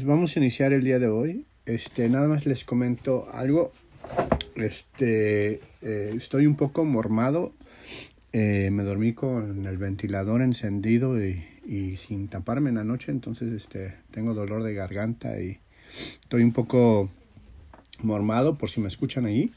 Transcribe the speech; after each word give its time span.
Pues 0.00 0.08
vamos 0.08 0.34
a 0.34 0.40
iniciar 0.40 0.72
el 0.72 0.82
día 0.82 0.98
de 0.98 1.08
hoy. 1.08 1.44
Este, 1.66 2.08
nada 2.08 2.26
más 2.26 2.46
les 2.46 2.64
comento 2.64 3.28
algo. 3.34 3.70
Este, 4.54 5.60
eh, 5.82 6.14
estoy 6.16 6.46
un 6.46 6.54
poco 6.54 6.86
mormado. 6.86 7.52
Eh, 8.32 8.70
me 8.72 8.82
dormí 8.82 9.12
con 9.12 9.66
el 9.66 9.76
ventilador 9.76 10.40
encendido 10.40 11.22
y, 11.22 11.44
y, 11.66 11.98
sin 11.98 12.28
taparme 12.28 12.70
en 12.70 12.76
la 12.76 12.84
noche, 12.84 13.12
entonces 13.12 13.52
este, 13.52 13.94
tengo 14.10 14.32
dolor 14.32 14.62
de 14.62 14.72
garganta 14.72 15.38
y 15.38 15.58
estoy 16.22 16.44
un 16.44 16.52
poco 16.54 17.10
mormado 17.98 18.56
por 18.56 18.70
si 18.70 18.80
me 18.80 18.88
escuchan 18.88 19.26
ahí. 19.26 19.52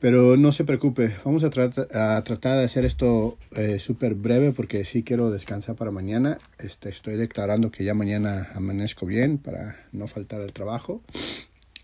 Pero 0.00 0.38
no 0.38 0.50
se 0.50 0.64
preocupe, 0.64 1.14
vamos 1.26 1.44
a, 1.44 1.48
a 1.48 2.24
tratar 2.24 2.58
de 2.58 2.64
hacer 2.64 2.86
esto 2.86 3.36
eh, 3.54 3.78
súper 3.78 4.14
breve 4.14 4.52
porque 4.52 4.86
sí 4.86 5.02
quiero 5.02 5.30
descansar 5.30 5.76
para 5.76 5.90
mañana. 5.90 6.38
Este, 6.58 6.88
estoy 6.88 7.16
declarando 7.16 7.70
que 7.70 7.84
ya 7.84 7.92
mañana 7.92 8.48
amanezco 8.54 9.04
bien 9.04 9.36
para 9.36 9.76
no 9.92 10.08
faltar 10.08 10.40
al 10.40 10.54
trabajo. 10.54 11.02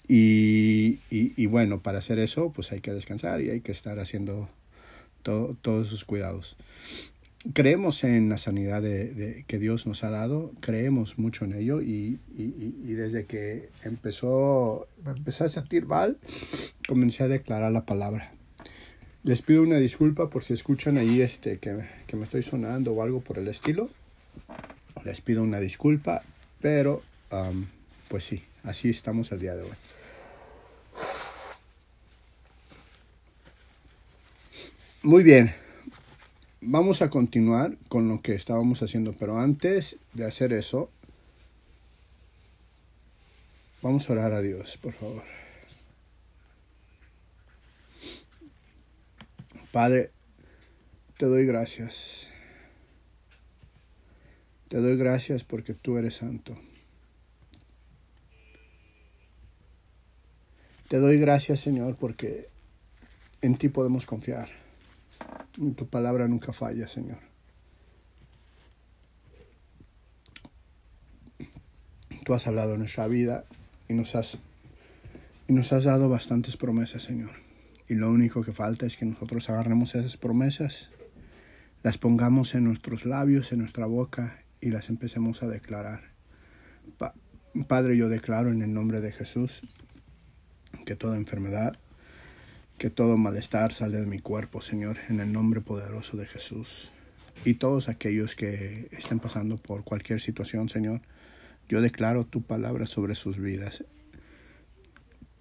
Y, 0.08 1.00
y, 1.10 1.46
bueno, 1.46 1.80
para 1.80 1.98
hacer 1.98 2.18
eso, 2.20 2.52
pues 2.52 2.72
hay 2.72 2.80
que 2.80 2.92
descansar 2.92 3.41
y 3.42 3.50
hay 3.50 3.60
que 3.60 3.72
estar 3.72 3.98
haciendo 3.98 4.48
todo, 5.22 5.56
todos 5.60 5.88
sus 5.88 6.05
cuidados 6.05 6.56
creemos 7.52 8.05
en 8.05 8.28
la 8.28 8.38
sanidad 8.38 8.82
de, 8.82 9.45
que 9.46 9.59
Dios 9.59 9.86
nos 9.86 10.05
ha 10.05 10.10
dado, 10.10 10.52
creemos 10.60 11.18
mucho 11.18 11.45
en 11.45 11.55
ello 11.55 11.80
y, 11.80 12.19
desde 12.84 13.27
que 13.27 13.69
empezó, 13.82 14.88
empecé 15.05 15.45
a 15.45 15.48
sentir 15.48 15.86
mal, 15.86 16.19
comencé 16.88 17.24
a 17.24 17.28
declarar 17.28 17.72
la 17.72 17.84
palabra. 17.84 18.32
Les 19.22 19.42
pido 19.42 19.62
una 19.62 19.77
disculpa 19.77 20.30
por 20.30 20.45
si 20.45 20.52
escuchan 20.52 20.98
ahí 20.98 21.20
este, 21.20 21.59
que, 21.59 21.84
que 22.06 22.16
me 22.16 22.24
estoy 22.24 22.42
sonando 22.42 22.92
o 22.92 23.02
algo 23.02 23.20
por 23.20 23.38
el 23.38 23.48
estilo. 23.48 23.91
Les 25.05 25.20
pido 25.20 25.42
una 25.42 25.58
disculpa, 25.58 26.22
pero 26.60 27.02
um, 27.33 27.66
pues 28.08 28.24
sí, 28.24 28.42
así 28.62 28.91
estamos 28.91 29.33
el 29.33 29.41
día 29.41 29.56
de 29.56 29.62
hoy. 29.62 29.70
Muy 35.02 35.22
bien, 35.22 35.52
vamos 36.67 37.00
a 37.00 37.09
continuar 37.09 37.77
con 37.89 38.09
lo 38.09 38.20
que 38.20 38.34
estábamos 38.34 38.83
haciendo, 38.83 39.12
pero 39.12 39.39
antes 39.39 39.97
de 40.14 40.25
hacer 40.25 40.53
eso, 40.53 40.91
vamos 43.83 44.11
a 44.11 44.12
orar 44.12 44.33
a 44.33 44.42
Dios, 44.42 44.77
por 44.77 44.92
favor. 44.92 45.23
Padre, 49.70 50.11
te 51.17 51.27
doy 51.27 51.47
gracias. 51.47 52.28
Te 54.69 54.78
doy 54.78 54.97
gracias 54.97 55.45
porque 55.45 55.75
tú 55.75 55.98
eres 55.98 56.17
santo. 56.17 56.58
Te 60.89 60.98
doy 60.98 61.19
gracias, 61.19 61.61
Señor, 61.61 61.97
porque 61.97 62.48
en 63.41 63.56
ti 63.56 63.69
podemos 63.69 64.05
confiar. 64.06 64.66
Tu 65.56 65.88
palabra 65.88 66.28
nunca 66.28 66.52
falla, 66.52 66.86
Señor. 66.86 67.18
Tú 72.24 72.34
has 72.34 72.46
hablado 72.46 72.74
en 72.74 72.80
nuestra 72.80 73.06
vida 73.06 73.44
y 73.88 73.94
nos 73.94 74.14
has, 74.16 74.36
y 75.48 75.52
nos 75.52 75.72
has 75.72 75.84
dado 75.84 76.08
bastantes 76.08 76.56
promesas, 76.56 77.02
Señor. 77.02 77.30
Y 77.88 77.94
lo 77.94 78.10
único 78.10 78.42
que 78.42 78.52
falta 78.52 78.84
es 78.84 78.96
que 78.96 79.06
nosotros 79.06 79.48
agarremos 79.48 79.94
esas 79.94 80.16
promesas, 80.16 80.90
las 81.82 81.98
pongamos 81.98 82.54
en 82.54 82.64
nuestros 82.64 83.06
labios, 83.06 83.52
en 83.52 83.60
nuestra 83.60 83.86
boca 83.86 84.42
y 84.60 84.70
las 84.70 84.90
empecemos 84.90 85.42
a 85.42 85.46
declarar. 85.46 86.10
Pa 86.98 87.14
Padre, 87.68 87.96
yo 87.96 88.10
declaro 88.10 88.50
en 88.50 88.60
el 88.60 88.74
nombre 88.74 89.00
de 89.00 89.12
Jesús 89.12 89.62
que 90.84 90.96
toda 90.96 91.16
enfermedad, 91.16 91.78
que 92.78 92.91
todo 92.91 93.16
malestar 93.16 93.72
sale 93.72 93.98
de 93.98 94.06
mi 94.06 94.19
cuerpo, 94.19 94.60
Señor, 94.60 94.98
en 95.08 95.20
el 95.20 95.33
nombre 95.33 95.61
poderoso 95.61 96.17
de 96.17 96.27
Jesús. 96.27 96.90
Y 97.45 97.55
todos 97.55 97.89
aquellos 97.89 98.34
que 98.36 98.89
estén 98.92 99.18
pasando 99.18 99.56
por 99.56 99.84
cualquier 99.84 100.20
situación, 100.20 100.68
Señor, 100.68 101.01
yo 101.68 101.80
declaro 101.80 102.27
tu 102.27 102.42
palabra 102.42 102.86
sobre 102.86 103.14
sus 103.14 103.39
vidas. 103.39 103.84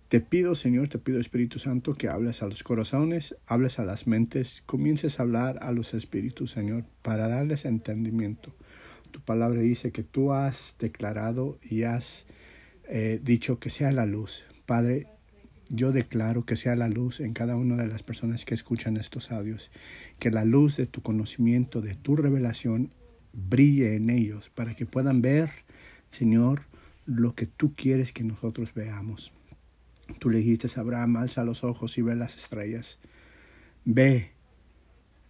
Te 0.07 0.21
pido, 0.21 0.55
Señor, 0.55 0.87
te 0.87 0.99
pido, 0.99 1.19
Espíritu 1.19 1.59
Santo, 1.59 1.95
que 1.95 2.07
hables 2.07 2.41
a 2.41 2.47
los 2.47 2.63
corazones, 2.63 3.35
hables 3.47 3.79
a 3.79 3.85
las 3.85 4.07
mentes, 4.07 4.63
comiences 4.65 5.19
a 5.19 5.23
hablar 5.23 5.57
a 5.61 5.71
los 5.71 5.93
espíritus, 5.93 6.51
Señor, 6.51 6.85
para 7.01 7.27
darles 7.27 7.65
entendimiento. 7.65 8.53
Tu 9.11 9.19
palabra 9.19 9.61
dice 9.61 9.91
que 9.91 10.03
tú 10.03 10.31
has 10.31 10.75
declarado 10.79 11.57
y 11.63 11.83
has 11.83 12.27
eh, 12.87 13.19
dicho 13.23 13.59
que 13.59 13.69
sea 13.69 13.91
la 13.91 14.05
luz. 14.05 14.43
Padre, 14.65 15.07
yo 15.69 15.91
declaro 15.91 16.45
que 16.45 16.55
sea 16.55 16.75
la 16.75 16.89
luz 16.89 17.19
en 17.19 17.33
cada 17.33 17.55
una 17.55 17.75
de 17.75 17.87
las 17.87 18.03
personas 18.03 18.45
que 18.45 18.53
escuchan 18.53 18.97
estos 18.97 19.31
audios, 19.31 19.71
que 20.19 20.31
la 20.31 20.45
luz 20.45 20.77
de 20.77 20.85
tu 20.85 21.01
conocimiento, 21.01 21.81
de 21.81 21.95
tu 21.95 22.15
revelación, 22.15 22.91
brille 23.33 23.95
en 23.95 24.09
ellos 24.09 24.49
para 24.49 24.75
que 24.75 24.85
puedan 24.85 25.21
ver, 25.21 25.49
Señor, 26.09 26.63
lo 27.05 27.35
que 27.35 27.47
tú 27.47 27.73
quieres 27.75 28.13
que 28.13 28.23
nosotros 28.23 28.73
veamos. 28.73 29.33
Tú 30.19 30.29
le 30.29 30.39
dijiste 30.39 30.67
a 30.75 30.81
Abraham, 30.81 31.17
alza 31.17 31.43
los 31.43 31.63
ojos 31.63 31.97
y 31.97 32.01
ve 32.01 32.15
las 32.15 32.35
estrellas. 32.35 32.99
Ve 33.85 34.31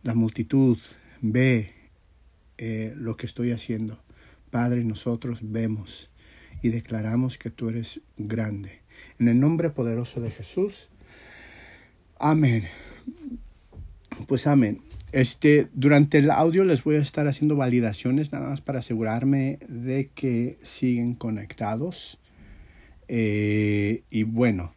la 0.04 0.14
multitud, 0.14 0.78
ve 1.22 1.74
eh, 2.58 2.94
lo 2.96 3.16
que 3.18 3.26
estoy 3.26 3.52
haciendo. 3.52 4.04
Padre, 4.52 4.84
nosotros 4.84 5.40
vemos 5.42 6.12
y 6.62 6.70
declaramos 6.70 7.38
que 7.38 7.50
tú 7.50 7.70
eres 7.70 8.02
grande 8.18 8.85
en 9.20 9.28
el 9.28 9.40
nombre 9.40 9.70
poderoso 9.70 10.22
de 10.22 10.32
Jesús. 10.32 10.90
Amén. 12.18 12.66
Pues 14.28 14.48
amén. 14.48 14.82
Este, 15.12 15.68
durante 15.74 16.18
el 16.18 16.30
audio 16.30 16.66
les 16.66 16.84
voy 16.84 16.98
a 16.98 17.02
estar 17.02 17.28
haciendo 17.28 17.56
validaciones 17.56 18.34
nada 18.34 18.50
más 18.50 18.62
para 18.62 18.80
asegurarme 18.80 19.60
de 19.68 20.10
que 20.14 20.58
siguen 20.64 21.16
conectados. 21.16 22.20
Eh, 23.08 24.04
y 24.10 24.24
bueno, 24.24 24.74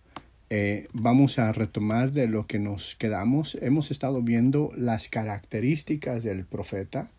eh, 0.51 0.87
vamos 0.93 1.39
a 1.39 1.51
retomar 1.53 2.13
de 2.13 2.29
lo 2.29 2.47
que 2.47 2.59
nos 2.59 2.95
quedamos. 2.97 3.59
Hemos 3.61 3.91
estado 3.91 4.23
viendo 4.23 4.71
las 4.77 5.09
características 5.09 6.23
del 6.23 6.45
profeta, 6.45 7.11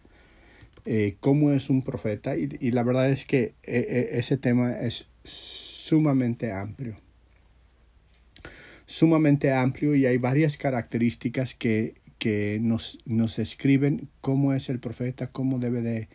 eh, 0.85 1.17
cómo 1.19 1.51
es 1.51 1.69
un 1.69 1.81
profeta, 1.81 2.37
y, 2.37 2.71
la 2.71 2.83
verdad 2.83 3.09
es 3.09 3.25
que 3.25 3.53
ese 3.63 4.37
tema 4.37 4.79
es 4.79 5.07
sumamente 5.23 6.53
amplio 6.53 6.95
sumamente 8.89 9.51
amplio 9.51 9.93
y 9.93 10.07
hay 10.07 10.17
varias 10.17 10.57
características 10.57 11.53
que, 11.53 11.93
que 12.17 12.57
nos, 12.59 12.97
nos 13.05 13.35
describen 13.35 14.09
cómo 14.19 14.55
es 14.55 14.67
el 14.67 14.79
profeta, 14.79 15.27
cómo 15.27 15.59
debe 15.59 15.81
de, 15.81 16.07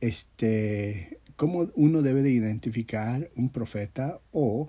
este, 0.00 1.20
cómo 1.36 1.70
uno 1.76 2.02
debe 2.02 2.22
de 2.22 2.30
identificar 2.30 3.30
un 3.36 3.50
profeta 3.50 4.18
o 4.32 4.68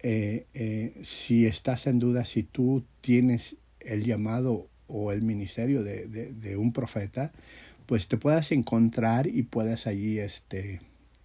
eh, 0.00 0.46
eh, 0.54 0.94
si 1.04 1.46
estás 1.46 1.86
en 1.86 2.00
duda 2.00 2.24
si 2.24 2.42
tú 2.42 2.84
tienes 3.00 3.54
el 3.78 4.02
llamado 4.02 4.68
o 4.88 5.12
el 5.12 5.22
ministerio 5.22 5.84
de, 5.84 6.08
de, 6.08 6.32
de 6.32 6.56
un 6.56 6.72
profeta, 6.72 7.30
pues 7.86 8.08
te 8.08 8.16
puedas 8.16 8.50
encontrar 8.50 9.28
y 9.28 9.44
puedas 9.44 9.86
allí 9.86 10.18
este, 10.18 10.80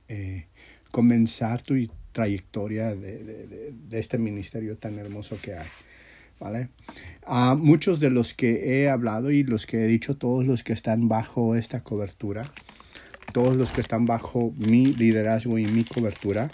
eh, 0.07 0.45
comenzar 0.91 1.63
tu 1.63 1.73
trayectoria 2.13 2.96
de, 2.96 3.24
de, 3.24 3.74
de, 3.90 4.00
este 4.00 4.18
ministerio 4.18 4.78
tan 4.78 4.97
hermoso 4.97 5.38
que 5.41 5.56
hay. 5.56 5.68
¿Vale? 6.40 6.69
A 7.25 7.56
muchos 7.56 8.00
de 8.00 8.09
los 8.09 8.34
que 8.34 8.81
he 8.81 8.90
hablado 8.90 9.31
y 9.31 9.44
los 9.44 9.66
que 9.66 9.84
he 9.84 9.88
dicho, 9.88 10.16
todos 10.16 10.46
los 10.46 10.63
que 10.63 10.74
están 10.74 11.07
bajo 11.07 11.56
esta 11.56 11.81
cobertura, 11.81 12.44
todos 13.34 13.56
los 13.56 13.72
que 13.72 13.81
están 13.81 14.06
bajo 14.06 14.53
mi 14.57 14.88
liderazgo 14.88 15.57
y 15.57 15.66
mi 15.66 15.84
cobertura, 15.84 16.50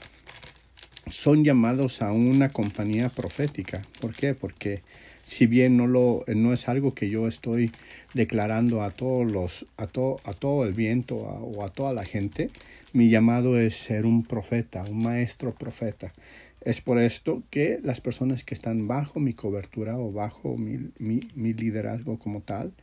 son 1.08 1.44
llamados 1.44 2.02
a 2.02 2.11
una 2.11 2.50
compañía 2.50 3.09
profética. 3.09 3.82
¿Por 4.00 4.14
qué? 4.14 4.34
Porque 4.34 4.84
si 5.26 5.46
bien 5.46 5.78
no, 5.78 5.88
lo, 5.88 6.23
no 6.28 6.53
es 6.53 6.67
algo 6.67 6.94
que 6.94 7.09
yo 7.09 7.28
estoy 7.28 7.72
declarando 8.14 8.82
a 8.82 8.91
todos 8.91 9.32
los, 9.32 9.66
a, 9.78 9.88
to, 9.88 10.20
a 10.23 10.34
todo 10.34 10.64
el 10.66 10.73
viento 10.73 11.29
a, 11.29 11.34
o 11.34 11.64
a 11.64 11.70
toda 11.70 11.94
la 11.94 12.03
gente, 12.03 12.50
mi 12.94 13.09
llamado 13.09 13.59
es 13.59 13.76
ser 13.76 14.06
un 14.06 14.24
profeta, 14.24 14.84
un 14.90 15.03
maestro 15.03 15.53
profeta. 15.53 16.14
Es 16.62 16.82
por 16.82 17.00
esto 17.00 17.44
que 17.50 17.80
las 17.84 18.02
personas 18.02 18.44
que 18.44 18.53
están 18.53 18.88
bajo 18.88 19.20
mi 19.20 19.34
cobertura 19.34 19.97
o 19.97 20.12
bajo 20.12 20.58
mi, 20.58 20.91
liderazgo 21.36 22.20
como 22.20 22.41
tal, 22.41 22.74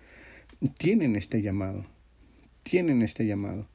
tienen 0.79 1.17
este 1.17 1.43
llamado, 1.43 1.85
tienen 2.62 3.03
este 3.03 3.26
llamado. 3.26 3.69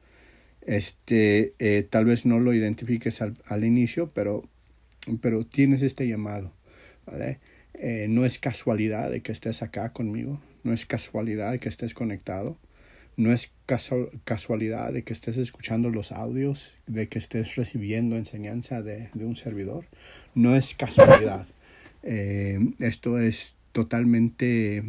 Este, 0.62 1.54
eh, 1.60 1.88
tal 1.90 2.06
vez 2.06 2.26
no 2.26 2.40
lo 2.40 2.54
identifiques 2.54 3.22
al, 3.22 3.38
al, 3.46 3.64
inicio, 3.64 4.12
pero, 4.14 4.44
pero 5.22 5.46
tienes 5.46 5.82
este 5.82 6.08
llamado, 6.08 6.52
¿vale? 7.06 7.40
Eh, 7.74 8.08
no 8.10 8.26
es 8.26 8.38
casualidad 8.38 9.10
de 9.10 9.22
que 9.22 9.32
estés 9.32 9.64
acá 9.64 9.92
conmigo, 9.92 10.40
no 10.64 10.74
es 10.74 10.86
casualidad 10.86 11.52
de 11.52 11.60
que 11.60 11.70
estés 11.70 11.94
conectado, 11.94 12.58
No 13.18 13.32
es 13.34 13.52
casualidad 14.26 14.92
de 14.92 15.04
que 15.04 15.14
estés 15.14 15.38
escuchando 15.38 15.90
los 15.90 16.12
audios, 16.12 16.78
de 16.88 17.08
que 17.08 17.20
estés 17.20 17.56
recibiendo 17.56 18.16
enseñanza 18.16 18.82
de, 18.82 19.10
un 19.16 19.36
servidor. 19.36 19.86
No 20.36 20.56
es 20.56 20.74
casualidad. 20.74 21.48
Eh, 22.04 22.60
esto 22.80 23.20
es 23.20 23.56
totalmente 23.72 24.84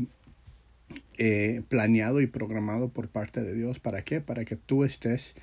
eh, 1.19 1.63
planeado 1.69 2.21
y 2.21 2.27
programado 2.27 2.89
por 2.89 3.09
parte 3.09 3.43
de 3.43 3.55
Dios. 3.55 3.79
¿Para 3.79 4.03
qué? 4.03 4.21
Para 4.21 4.45
que 4.45 4.57
tú 4.57 4.85
estés 4.85 5.35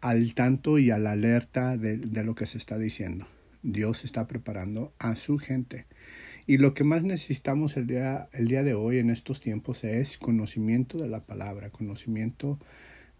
al 0.00 0.34
tanto 0.34 0.78
y 0.78 0.90
a 0.90 0.98
la 0.98 1.12
alerta 1.12 1.76
de, 1.76 1.96
de 1.96 2.24
lo 2.24 2.34
que 2.34 2.46
se 2.46 2.58
está 2.58 2.78
diciendo. 2.78 3.26
Dios 3.62 4.04
está 4.04 4.26
preparando 4.26 4.92
a 4.98 5.16
su 5.16 5.38
gente. 5.38 5.86
Y 6.48 6.56
lo 6.56 6.72
que 6.72 6.82
más 6.82 7.02
necesitamos 7.04 7.76
el 7.76 7.86
día, 7.86 8.30
el 8.32 8.48
día 8.48 8.62
de 8.62 8.72
hoy 8.72 9.00
en 9.00 9.10
estos 9.10 9.38
tiempos 9.38 9.84
es 9.84 10.16
conocimiento 10.16 10.96
de 10.96 11.06
la 11.06 11.20
palabra, 11.20 11.68
conocimiento 11.68 12.58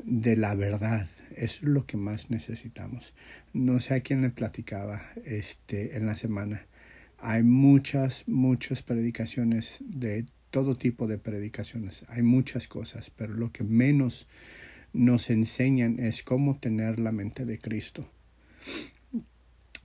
de 0.02 0.34
la 0.34 0.54
verdad. 0.54 1.06
Eso 1.36 1.58
es 1.58 1.62
lo 1.64 1.84
que 1.84 1.98
más 1.98 2.30
necesitamos. 2.30 3.12
No 3.52 3.80
sé 3.80 3.92
a 3.92 4.00
quién 4.00 4.22
le 4.22 4.30
platicaba 4.30 5.02
este, 5.26 5.98
en 5.98 6.06
la 6.06 6.16
semana. 6.16 6.64
Hay 7.18 7.42
muchas, 7.42 8.26
muchas 8.26 8.82
predicaciones 8.82 9.76
de 9.80 10.24
todo 10.50 10.74
tipo 10.74 11.06
de 11.06 11.18
predicaciones. 11.18 12.06
Hay 12.08 12.22
muchas 12.22 12.66
cosas, 12.66 13.10
pero 13.10 13.34
lo 13.34 13.52
que 13.52 13.62
menos 13.62 14.26
nos 14.94 15.28
enseñan 15.28 16.00
es 16.00 16.22
cómo 16.22 16.56
tener 16.56 16.98
la 16.98 17.12
mente 17.12 17.44
de 17.44 17.58
Cristo. 17.58 18.08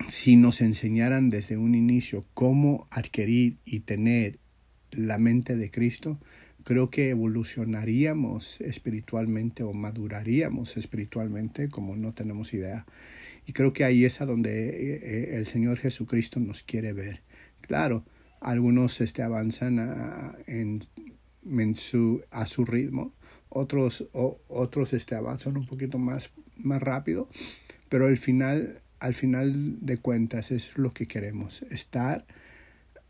Si 0.08 0.36
nos 0.36 0.62
enseñaran 0.62 1.30
desde 1.30 1.58
un 1.58 1.76
inicio 1.76 2.26
cómo 2.34 2.88
adquirir 2.92 3.58
y 3.66 3.82
tener 3.82 4.40
la 4.92 5.18
mente 5.18 5.56
de 5.56 5.72
Cristo, 5.72 6.20
creo 6.64 6.90
que 6.90 7.10
evolucionaríamos 7.10 8.62
espiritualmente 8.62 9.64
o 9.64 9.74
maduraríamos 9.74 10.78
espiritualmente 10.78 11.70
como 11.70 11.96
no 11.96 12.14
tenemos 12.14 12.54
idea. 12.54 12.86
Y 13.46 13.54
creo 13.54 13.74
que 13.74 13.84
ahí 13.84 14.06
es 14.06 14.20
donde 14.20 14.70
eh, 14.70 15.00
eh, 15.04 15.30
el 15.38 15.46
Señor 15.46 15.78
Jesucristo 15.78 16.40
nos 16.40 16.64
quiere 16.64 16.94
ver. 16.94 17.22
Claro, 17.62 18.06
algunos 18.40 19.02
este, 19.02 19.22
avanzan 19.24 19.80
a, 19.80 20.36
en, 20.48 20.86
su, 21.76 22.22
a 22.30 22.46
su 22.46 22.66
ritmo, 22.66 23.14
otros, 23.50 24.08
otros 24.14 24.94
este, 24.94 25.16
avanzan 25.16 25.58
un 25.58 25.66
poquito 25.66 25.98
más, 25.98 26.32
más 26.58 26.82
rápido, 26.82 27.30
pero 27.90 28.08
al 28.08 28.18
final, 28.18 28.82
al 29.04 29.14
final 29.14 29.86
de 29.86 29.98
cuentas 29.98 30.50
es 30.52 30.78
lo 30.78 30.94
que 30.94 31.08
queremos, 31.08 31.64
estar 31.64 32.26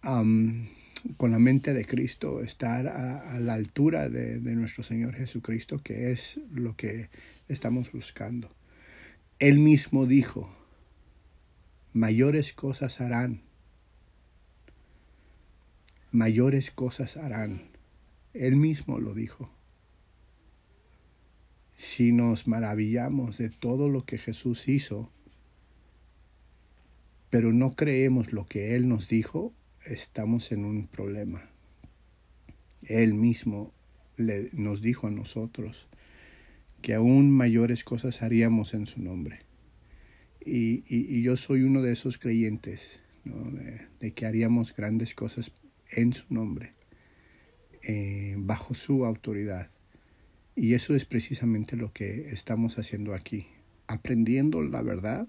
con 0.02 1.32
la 1.32 1.38
mente 1.38 1.72
de 1.72 1.86
Cristo, 1.86 2.42
estar 2.42 2.88
a, 2.88 3.40
la 3.40 3.54
altura 3.54 4.10
de, 4.10 4.40
nuestro 4.56 4.82
Señor 4.82 5.14
Jesucristo, 5.14 5.84
que 5.84 6.12
es 6.12 6.40
lo 6.52 6.76
que 6.76 7.10
estamos 7.48 7.92
buscando. 7.92 8.50
Él 9.38 9.60
mismo 9.60 10.08
dijo, 10.08 10.52
mayores 11.94 12.54
cosas 12.54 13.00
harán, 13.00 13.42
mayores 16.12 16.72
cosas 16.72 17.18
harán. 17.18 17.70
Él 18.34 18.56
mismo 18.56 19.00
lo 19.00 19.14
dijo 19.14 19.52
si 21.76 22.12
nos 22.12 22.48
maravillamos 22.48 23.38
de 23.38 23.50
todo 23.50 23.90
lo 23.90 24.06
que 24.06 24.18
Jesús 24.18 24.68
hizo, 24.68 25.12
pero 27.34 27.52
no 27.52 27.72
creemos 27.76 28.32
lo 28.32 28.46
que 28.46 28.76
Él 28.76 28.88
nos 28.88 29.10
dijo, 29.10 29.56
estamos 29.88 30.52
en 30.52 30.66
un 30.66 30.86
problema. 30.86 31.50
Él 32.84 33.16
mismo 33.16 33.74
nos 34.52 34.84
dijo 34.84 35.08
a 35.08 35.10
nosotros 35.10 35.88
que 36.84 36.94
aún 36.94 37.32
mayores 37.32 37.84
cosas 37.84 38.22
haríamos 38.22 38.76
en 38.76 38.86
su 38.86 39.02
nombre. 39.02 39.40
Y, 40.46 40.84
y, 40.88 41.24
yo 41.24 41.36
soy 41.36 41.64
uno 41.64 41.82
de 41.82 41.94
esos 41.94 42.20
creyentes, 42.20 43.02
de, 44.00 44.14
que 44.14 44.28
haríamos 44.28 44.76
grandes 44.76 45.16
cosas 45.16 45.54
en 45.90 46.14
su 46.14 46.32
nombre, 46.32 46.74
eh, 47.82 48.36
bajo 48.38 48.76
su 48.76 49.08
autoridad. 49.08 49.72
Y 50.56 50.76
eso 50.76 50.94
es 50.94 51.04
precisamente 51.06 51.78
lo 51.78 51.94
que 51.94 52.30
estamos 52.30 52.78
haciendo 52.78 53.16
aquí, 53.16 53.48
aprendiendo 53.88 54.62
la 54.62 54.84
verdad 54.84 55.28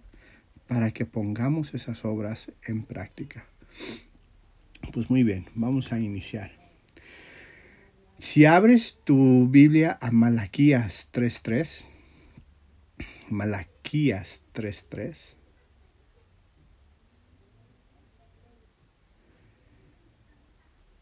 para 0.66 0.90
que 0.92 1.04
pongamos 1.04 1.74
esas 1.74 2.04
obras 2.04 2.52
en 2.66 2.84
práctica. 2.84 3.46
Pues 4.92 5.10
muy 5.10 5.22
bien, 5.22 5.46
vamos 5.54 5.92
a 5.92 5.98
iniciar. 5.98 6.52
Si 8.18 8.44
abres 8.44 8.98
tu 9.04 9.48
Biblia 9.48 9.98
a 10.00 10.10
Malaquías 10.10 11.08
3.3, 11.12 11.84
Malaquías 13.28 14.42
3.3, 14.54 15.34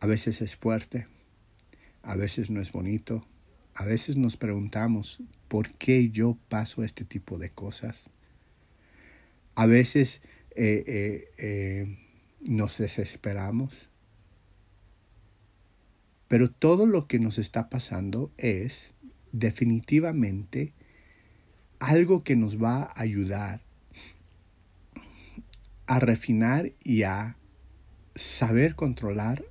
A 0.00 0.06
veces 0.06 0.40
es 0.40 0.56
fuerte, 0.56 1.06
a 2.02 2.16
veces 2.16 2.50
no 2.50 2.60
es 2.60 2.72
bonito, 2.72 3.26
a 3.74 3.84
veces 3.84 4.16
nos 4.16 4.36
preguntamos 4.36 5.22
por 5.48 5.70
qué 5.72 6.10
yo 6.10 6.36
paso 6.48 6.82
este 6.82 7.04
tipo 7.04 7.38
de 7.38 7.50
cosas. 7.50 8.10
A 9.54 9.66
veces 9.66 10.20
eh, 10.56 10.84
eh, 10.86 11.30
eh, 11.38 11.98
nos 12.48 12.78
desesperamos. 12.78 13.88
Pero 16.28 16.50
todo 16.50 16.86
lo 16.86 17.06
que 17.06 17.18
nos 17.18 17.38
está 17.38 17.68
pasando 17.68 18.30
es 18.38 18.94
definitivamente 19.32 20.72
algo 21.78 22.24
que 22.24 22.36
nos 22.36 22.62
va 22.62 22.82
a 22.82 23.00
ayudar 23.00 23.60
a 25.86 25.98
refinar 25.98 26.72
y 26.84 27.02
a 27.02 27.36
saber 28.14 28.76
controlar 28.76 29.44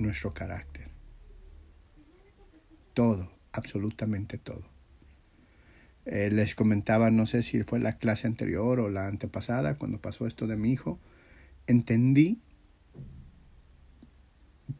nuestro 0.00 0.34
carácter. 0.34 0.88
Todo, 2.94 3.30
absolutamente 3.52 4.38
todo. 4.38 4.64
Eh, 6.06 6.30
les 6.30 6.54
comentaba, 6.54 7.10
no 7.10 7.26
sé 7.26 7.42
si 7.42 7.62
fue 7.62 7.78
la 7.78 7.98
clase 7.98 8.26
anterior 8.26 8.80
o 8.80 8.88
la 8.88 9.06
antepasada, 9.06 9.76
cuando 9.76 10.00
pasó 10.00 10.26
esto 10.26 10.46
de 10.46 10.56
mi 10.56 10.72
hijo, 10.72 10.98
entendí 11.66 12.40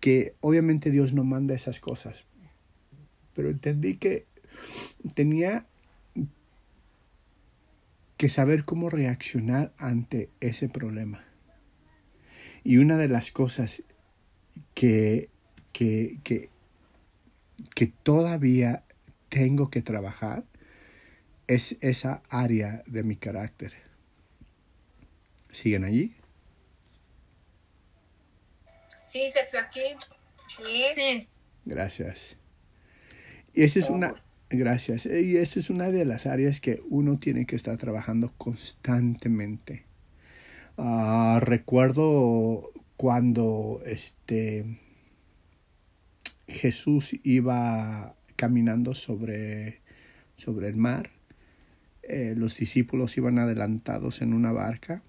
que 0.01 0.35
obviamente 0.41 0.91
Dios 0.91 1.13
no 1.13 1.25
manda 1.25 1.55
esas 1.55 1.79
cosas, 1.79 2.25
pero 3.35 3.51
entendí 3.51 3.97
que 3.97 4.27
tenía 5.15 5.67
que 8.17 8.29
saber 8.29 8.65
cómo 8.65 8.91
reaccionar 8.91 9.73
ante 9.79 10.31
ese 10.41 10.69
problema. 10.69 11.25
Y 12.65 12.77
una 12.77 12.99
de 12.99 13.09
las 13.09 13.31
cosas 13.31 13.83
que, 14.81 15.29
que, 15.75 16.21
que, 16.25 16.49
que 17.75 17.87
todavía 17.87 18.83
tengo 19.29 19.69
que 19.69 19.83
trabajar 19.83 20.45
es 21.47 21.77
esa 21.83 22.23
área 22.31 22.83
de 22.87 23.03
mi 23.03 23.17
carácter. 23.17 23.75
¿Siguen 25.51 25.85
allí? 25.85 26.15
Sí, 29.05 29.29
Sergio, 29.29 29.61
aquí. 29.61 29.81
Sí. 30.57 30.85
sí. 30.95 31.29
Gracias. 31.67 32.39
Y 33.53 33.65
esa 33.65 33.81
es 33.81 33.91
una, 33.91 34.15
Gracias. 34.49 35.05
Y 35.05 35.37
esa 35.37 35.61
es 35.61 35.69
una 35.69 35.91
de 35.91 36.07
las 36.07 36.25
áreas 36.25 36.59
que 36.59 36.83
uno 36.89 37.19
tiene 37.19 37.45
que 37.45 37.55
estar 37.55 37.77
trabajando 37.77 38.33
constantemente. 38.39 39.85
Ah, 40.79 41.39
recuerdo 41.43 42.73
cuando 43.01 43.81
este 43.87 44.79
Jesús 46.47 47.19
iba 47.23 48.15
caminando 48.37 48.93
sobre, 48.93 49.81
sobre 50.37 50.69
el 50.69 50.77
mar, 50.77 51.09
eh, 52.03 52.35
los 52.37 52.59
discípulos 52.59 53.17
iban 53.17 53.39
adelantados 53.39 54.21
en 54.21 54.35
una 54.35 54.53
barca, 54.53 55.03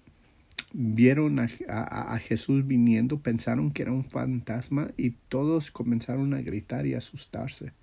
vieron 0.72 1.38
a, 1.38 1.50
a 1.68 2.18
Jesús 2.18 2.66
viniendo, 2.66 3.20
pensaron 3.20 3.72
que 3.72 3.82
era 3.82 3.92
un 3.92 4.06
fantasma 4.06 4.90
y 4.96 5.10
todos 5.28 5.70
comenzaron 5.70 6.32
a 6.32 6.40
gritar 6.40 6.86
y 6.86 6.94
asustarse. 6.94 7.74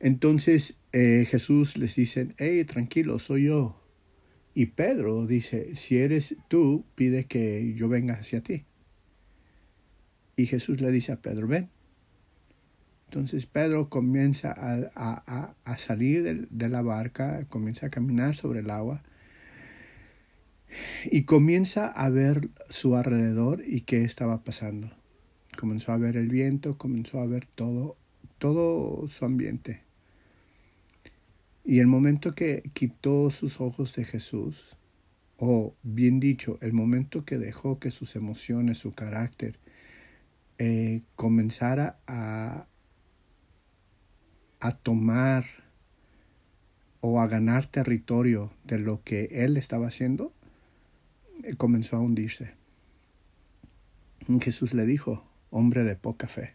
Entonces 0.00 0.74
eh, 0.90 1.24
Jesús 1.30 1.76
les 1.76 1.94
dice, 1.94 2.34
hey, 2.38 2.64
tranquilo, 2.64 3.20
soy 3.20 3.44
yo. 3.44 3.80
Y 4.58 4.64
Pedro 4.64 5.26
dice, 5.26 5.76
si 5.76 5.98
eres 5.98 6.34
tú, 6.48 6.86
pide 6.94 7.26
que 7.26 7.74
yo 7.74 7.90
venga 7.90 8.14
hacia 8.14 8.40
ti. 8.40 8.64
Y 10.34 10.46
Jesús 10.46 10.80
le 10.80 10.90
dice 10.90 11.12
a 11.12 11.20
Pedro, 11.20 11.46
ven. 11.46 11.68
Entonces 13.04 13.44
Pedro 13.44 13.90
comienza 13.90 14.54
a, 14.56 15.76
salir 15.76 16.48
de, 16.48 16.68
la 16.70 16.80
barca, 16.80 17.44
comienza 17.50 17.88
a 17.88 17.90
caminar 17.90 18.34
sobre 18.34 18.60
el 18.60 18.70
agua 18.70 19.02
y 21.04 21.24
comienza 21.24 21.88
a 21.88 22.08
ver 22.08 22.48
su 22.70 22.96
alrededor 22.96 23.62
y 23.62 23.82
qué 23.82 24.04
estaba 24.04 24.42
pasando. 24.42 24.90
Comenzó 25.58 25.92
a 25.92 25.98
ver 25.98 26.16
el 26.16 26.28
viento, 26.28 26.78
comenzó 26.78 27.20
a 27.20 27.26
ver 27.26 27.44
todo 27.44 27.98
su 29.06 29.24
ambiente. 29.26 29.85
Y 31.66 31.80
el 31.80 31.88
momento 31.88 32.36
que 32.36 32.62
quitó 32.74 33.28
sus 33.30 33.60
ojos 33.60 33.92
de 33.96 34.04
Jesús, 34.04 34.76
o 35.36 35.74
bien 35.82 36.20
dicho, 36.20 36.58
el 36.60 36.72
momento 36.72 37.24
que 37.24 37.38
dejó 37.38 37.80
que 37.80 37.90
sus 37.90 38.14
emociones, 38.14 38.78
su 38.78 38.92
carácter, 38.92 39.58
eh, 40.58 41.02
comenzara 41.16 41.98
a, 42.06 42.68
a 44.60 44.72
tomar 44.76 45.44
o 47.00 47.20
a 47.20 47.26
ganar 47.26 47.66
territorio 47.66 48.52
de 48.62 48.78
lo 48.78 49.02
que 49.02 49.24
él 49.32 49.56
estaba 49.56 49.88
haciendo, 49.88 50.32
eh, 51.42 51.56
comenzó 51.56 51.96
a 51.96 52.00
hundirse. 52.00 52.54
Jesús 54.40 54.72
le 54.72 54.86
dijo, 54.86 55.24
hombre 55.50 55.82
de 55.82 55.96
poca 55.96 56.28
fe. 56.28 56.54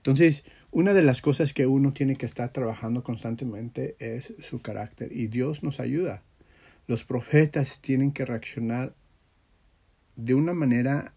Entonces, 0.00 0.44
una 0.70 0.94
de 0.94 1.02
las 1.02 1.20
cosas 1.20 1.52
que 1.52 1.66
uno 1.66 1.92
tiene 1.92 2.16
que 2.16 2.24
estar 2.24 2.50
trabajando 2.54 3.02
constantemente 3.02 3.96
es 3.98 4.32
su 4.38 4.62
carácter 4.62 5.12
y 5.12 5.26
Dios 5.26 5.62
nos 5.62 5.78
ayuda. 5.78 6.22
Los 6.86 7.04
profetas 7.04 7.80
tienen 7.82 8.10
que 8.12 8.24
reaccionar 8.24 8.94
de 10.16 10.34
una 10.34 10.54
manera 10.54 11.12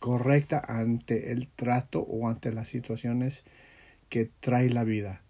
correcta 0.00 0.62
ante 0.68 1.32
el 1.32 1.48
trato 1.48 2.00
o 2.00 2.28
ante 2.28 2.52
las 2.52 2.68
situaciones 2.68 3.42
que 4.10 4.30
trae 4.40 4.68
la 4.68 4.84
vida. 4.84 5.22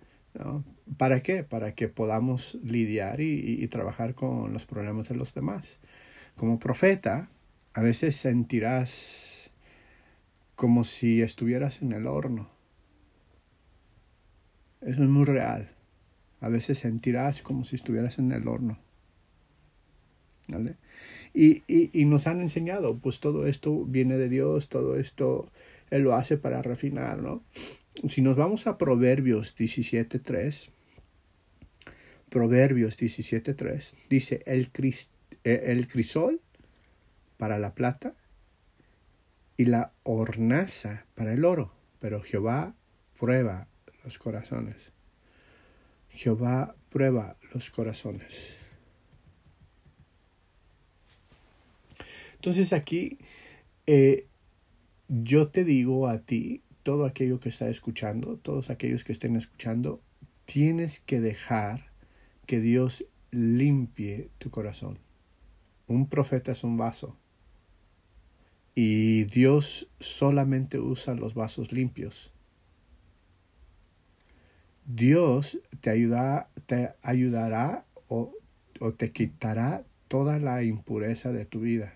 ¿Para 0.99 1.23
qué? 1.23 1.45
Para 1.45 1.76
que 1.76 1.87
podamos 1.87 2.59
lidiar 2.64 3.21
y, 3.21 3.62
y, 3.62 3.69
trabajar 3.69 4.16
con 4.16 4.52
los 4.52 4.64
problemas 4.64 5.09
de 5.09 5.14
los 5.14 5.33
demás. 5.33 5.78
Como 6.35 6.59
profeta, 6.59 7.28
a 7.73 7.83
veces 7.83 8.16
sentirás 8.16 9.52
como 10.57 10.83
si 10.83 11.23
estuvieras 11.23 11.81
en 11.81 11.93
el 11.93 12.09
horno 12.09 12.54
eso 14.85 15.03
es 15.03 15.09
muy 15.09 15.25
real. 15.25 15.71
A 16.41 16.49
veces 16.49 16.79
sentirás 16.79 17.43
como 17.43 17.64
si 17.64 17.76
estuvieras 17.76 18.19
en 18.19 18.33
el 18.33 18.47
horno. 18.49 18.79
¿Vale? 20.47 20.76
Y, 21.33 21.62
y, 21.67 22.05
nos 22.05 22.26
han 22.26 22.41
enseñado, 22.43 22.99
pues 22.99 23.19
todo 23.19 23.47
esto 23.47 23.85
viene 23.87 24.19
de 24.19 24.29
Dios, 24.29 24.69
todo 24.69 24.99
esto 24.99 25.50
Él 25.91 26.03
lo 26.03 26.14
hace 26.14 26.37
para 26.37 26.61
refinar, 26.61 27.23
¿no? 27.23 27.43
Si 28.07 28.21
nos 28.21 28.37
vamos 28.37 28.67
a 28.67 28.76
Proverbios 28.76 29.57
17.3, 29.57 30.71
Proverbios 32.29 32.99
17.3, 32.99 33.95
dice, 34.11 34.43
el, 34.45 34.69
eh, 35.45 35.62
el 35.67 35.88
crisol 35.88 36.41
para 37.38 37.59
la 37.59 37.75
plata 37.75 38.14
y 39.57 39.64
la 39.64 39.93
hornaza 40.03 41.07
para 41.14 41.33
el 41.33 41.45
oro, 41.45 41.73
pero 42.00 42.23
Jehová 42.23 42.75
prueba 43.19 43.69
los 44.05 44.19
corazones. 44.19 44.93
Jehová 46.11 46.77
prueba 46.91 47.37
los 47.53 47.71
corazones. 47.71 48.57
Entonces 52.35 52.73
aquí 52.73 53.19
eh, 53.87 54.27
yo 55.09 55.49
te 55.49 55.65
digo 55.65 56.09
a 56.09 56.19
ti, 56.19 56.63
todo 56.83 57.07
aquello 57.07 57.41
que 57.41 57.49
está 57.49 57.69
escuchando, 57.69 58.37
todos 58.37 58.71
aquellos 58.71 59.05
que 59.05 59.13
estén 59.13 59.37
escuchando, 59.37 60.01
tienes 60.45 61.01
que 61.01 61.21
dejar 61.21 61.91
que 62.47 62.61
Dios 62.61 63.07
limpie 63.31 64.29
tu 64.39 64.51
corazón. 64.51 64.99
Un 65.87 66.09
profeta 66.09 66.53
es 66.53 66.65
un 66.65 66.77
vaso. 66.77 67.17
Y 68.75 69.25
Dios 69.25 69.89
solamente 70.01 70.79
usa 70.79 71.15
los 71.15 71.35
vasos 71.35 71.73
limpios. 71.73 72.34
Dios 74.87 75.59
te, 75.81 75.91
ayuda, 75.91 76.49
te 76.67 76.95
ayudará 77.03 77.85
o, 78.09 78.33
o 78.81 78.93
te 78.93 79.12
quitará 79.12 79.85
toda 80.09 80.38
la 80.38 80.62
impureza 80.62 81.33
de 81.33 81.47
tu 81.47 81.61
vida. 81.61 81.95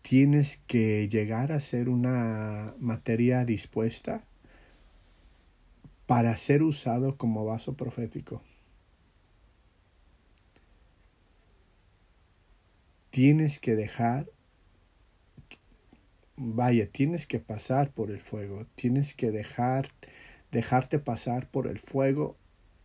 Tienes 0.00 0.58
que 0.66 1.08
llegar 1.08 1.52
a 1.52 1.60
ser 1.60 1.88
una 1.88 2.74
materia 2.78 3.44
dispuesta 3.44 4.24
para 6.06 6.36
ser 6.36 6.62
usado 6.62 7.16
como 7.16 7.44
vaso 7.44 7.74
profético. 7.74 8.42
Tienes 13.10 13.60
que 13.60 13.76
dejar 13.76 14.26
vaya, 16.42 16.88
tienes 16.90 17.26
que 17.26 17.38
pasar 17.38 17.90
por 17.90 18.10
el 18.10 18.20
fuego, 18.20 18.66
tienes 18.74 19.14
que 19.14 19.30
dejar, 19.30 19.88
dejarte 20.50 20.98
pasar 20.98 21.48
por 21.48 21.68
el 21.68 21.78
fuego 21.78 22.36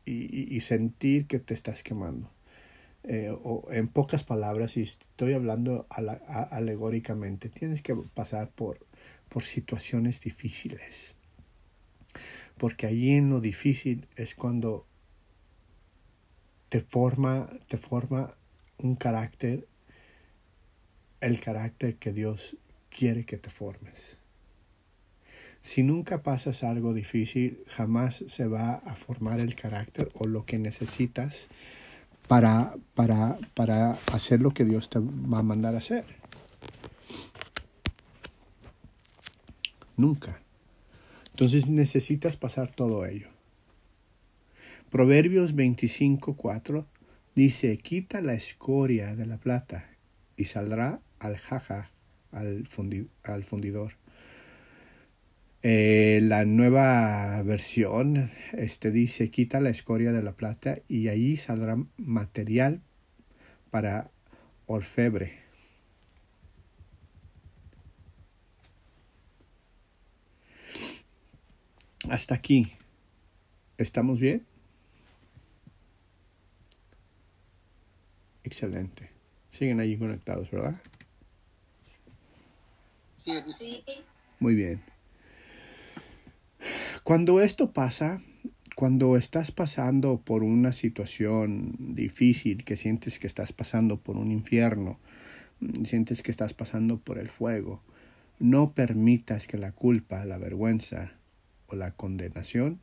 y, 0.06 0.62
sentir 0.62 1.28
que 1.28 1.40
te 1.40 1.54
estás 1.54 1.84
quemando. 1.84 2.32
Eh, 3.04 3.30
o 3.32 3.68
en 3.72 3.88
pocas 3.88 4.24
palabras, 4.24 4.78
y 4.78 4.84
estoy 4.84 5.34
hablando 5.34 5.86
alegóricamente, 5.90 7.50
tienes 7.50 7.82
que 7.82 7.96
pasar 8.14 8.50
por, 8.52 8.80
por 9.28 9.44
situaciones 9.44 10.22
difíciles. 10.22 11.16
Porque 12.58 12.88
allí 12.88 13.12
en 13.12 13.30
lo 13.30 13.42
difícil 13.42 14.08
es 14.16 14.34
cuando 14.34 14.86
te 16.70 16.82
forma, 16.82 17.50
te 17.68 17.78
forma 17.78 18.32
un 18.78 18.96
carácter, 18.96 19.68
el 21.22 21.40
carácter 21.40 21.96
que 21.96 22.14
Dios 22.14 22.56
quiere 22.98 23.26
que 23.26 23.38
te 23.38 23.52
formes. 23.52 24.18
Si 25.62 25.84
nunca 25.84 26.24
pasas 26.24 26.64
algo 26.64 26.94
difícil, 26.94 27.64
jamás 27.68 28.24
se 28.28 28.48
va 28.48 28.74
a 28.74 28.96
formar 28.96 29.40
el 29.40 29.54
carácter 29.54 30.10
o 30.16 30.26
lo 30.26 30.46
que 30.46 30.58
necesitas 30.58 31.48
para, 32.28 32.76
para, 32.96 33.38
para 33.54 33.92
hacer 34.12 34.42
lo 34.42 34.52
que 34.52 34.66
Dios 34.66 34.90
te 34.90 35.00
va 35.00 35.40
a 35.40 35.44
mandar 35.44 35.76
a 35.76 35.80
hacer. 35.80 36.06
Nunca. 39.96 40.42
Entonces 41.32 41.68
necesitas 41.68 42.36
pasar 42.36 42.72
todo 42.72 43.06
ello. 43.06 43.30
Proverbios 44.90 45.56
25:4 45.56 46.86
dice, 47.36 47.78
quita 47.78 48.22
la 48.22 48.34
escoria 48.34 49.16
de 49.16 49.28
la 49.28 49.38
plata 49.38 49.86
y 50.36 50.46
saldrá 50.46 51.02
al 51.20 51.38
jaja, 51.38 51.92
al, 52.32 52.66
fundidor. 52.66 53.94
Eh, 55.64 56.20
la 56.24 56.46
nueva 56.46 57.42
versión 57.44 58.30
este, 58.54 58.92
dice, 58.92 59.30
quita 59.32 59.60
la 59.60 59.70
escoria 59.70 60.12
de 60.12 60.24
la 60.24 60.34
plata 60.34 60.80
y 60.88 61.08
ahí 61.08 61.36
saldrá 61.38 61.78
material 61.98 62.82
para 63.72 64.12
orfebre. 64.66 65.48
Hasta 72.10 72.36
aquí. 72.36 72.72
¿Estamos 73.78 74.20
bien? 74.20 74.46
Excelente. 78.44 79.10
Siguen 79.50 79.80
allí 79.82 79.98
conectados, 79.98 80.50
¿verdad? 80.52 80.82
Sí. 83.52 83.84
Muy 84.40 84.56
bien. 84.56 84.82
Cuando 87.04 87.42
esto 87.42 87.72
pasa, 87.72 88.22
cuando 88.76 89.18
estás 89.18 89.52
pasando 89.52 90.22
por 90.22 90.44
una 90.44 90.74
situación 90.74 91.76
difícil, 91.96 92.64
que 92.64 92.76
sientes 92.76 93.20
que 93.20 93.28
estás 93.28 93.54
pasando 93.54 93.98
por 93.98 94.18
un 94.18 94.32
infierno, 94.32 95.00
sientes 95.84 96.22
que 96.24 96.32
estás 96.32 96.54
pasando 96.54 97.00
por 97.00 97.18
el 97.18 97.30
fuego, 97.30 97.82
no 98.40 98.74
permitas 98.74 99.48
que 99.48 99.58
la 99.58 99.72
culpa, 99.72 100.26
la 100.26 100.38
vergüenza 100.38 101.14
o 101.68 101.76
la 101.76 101.92
condenación 101.92 102.80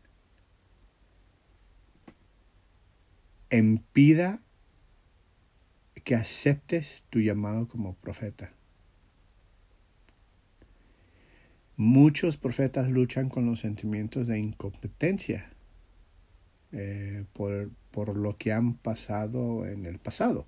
impida 3.50 4.40
que 6.02 6.14
aceptes 6.14 7.04
tu 7.08 7.20
llamado 7.20 7.68
como 7.68 7.94
profeta. 7.94 8.53
Muchos 11.76 12.36
profetas 12.36 12.88
luchan 12.88 13.28
con 13.28 13.46
los 13.46 13.60
sentimientos 13.60 14.28
de 14.28 14.38
incompetencia 14.38 15.50
eh, 16.72 17.24
por, 17.32 17.70
por 17.90 18.16
lo 18.16 18.36
que 18.36 18.52
han 18.52 18.74
pasado 18.74 19.66
en 19.66 19.86
el 19.86 19.98
pasado. 19.98 20.46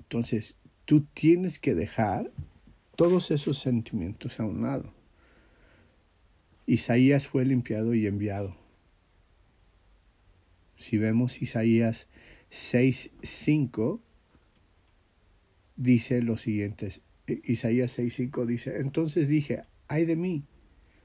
Entonces, 0.00 0.56
tú 0.84 1.02
tienes 1.14 1.58
que 1.58 1.74
dejar 1.74 2.30
todos 2.96 3.30
esos 3.30 3.58
sentimientos 3.58 4.38
a 4.40 4.44
un 4.44 4.62
lado. 4.62 4.92
Isaías 6.66 7.26
fue 7.26 7.44
limpiado 7.44 7.94
y 7.94 8.06
enviado. 8.06 8.56
Si 10.76 10.98
vemos 10.98 11.42
Isaías 11.42 12.08
6.5, 12.50 14.00
dice 15.76 16.22
lo 16.22 16.38
siguiente. 16.38 16.90
Isaías 17.26 17.98
6.5 17.98 18.46
dice, 18.46 18.78
entonces 18.78 19.28
dije, 19.28 19.62
ay 19.88 20.04
de 20.04 20.16
mí, 20.16 20.44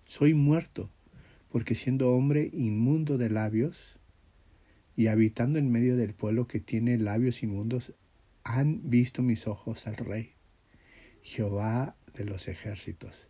soy 0.06 0.34
muerto, 0.34 0.90
porque 1.50 1.76
siendo 1.76 2.12
hombre 2.12 2.50
inmundo 2.54 3.18
de 3.18 3.30
labios 3.30 3.98
y 4.96 5.08
habitando 5.08 5.60
en 5.60 5.72
medio 5.72 5.96
del 5.96 6.14
pueblo 6.14 6.48
que 6.48 6.60
tiene 6.60 6.98
labios 6.98 7.42
inmundos, 7.42 7.94
han 8.44 8.90
visto 8.90 9.22
mis 9.22 9.48
ojos 9.48 9.88
al 9.88 9.96
rey, 9.96 10.34
Jehová 11.22 11.96
de 12.16 12.26
los 12.26 12.48
ejércitos. 12.48 13.28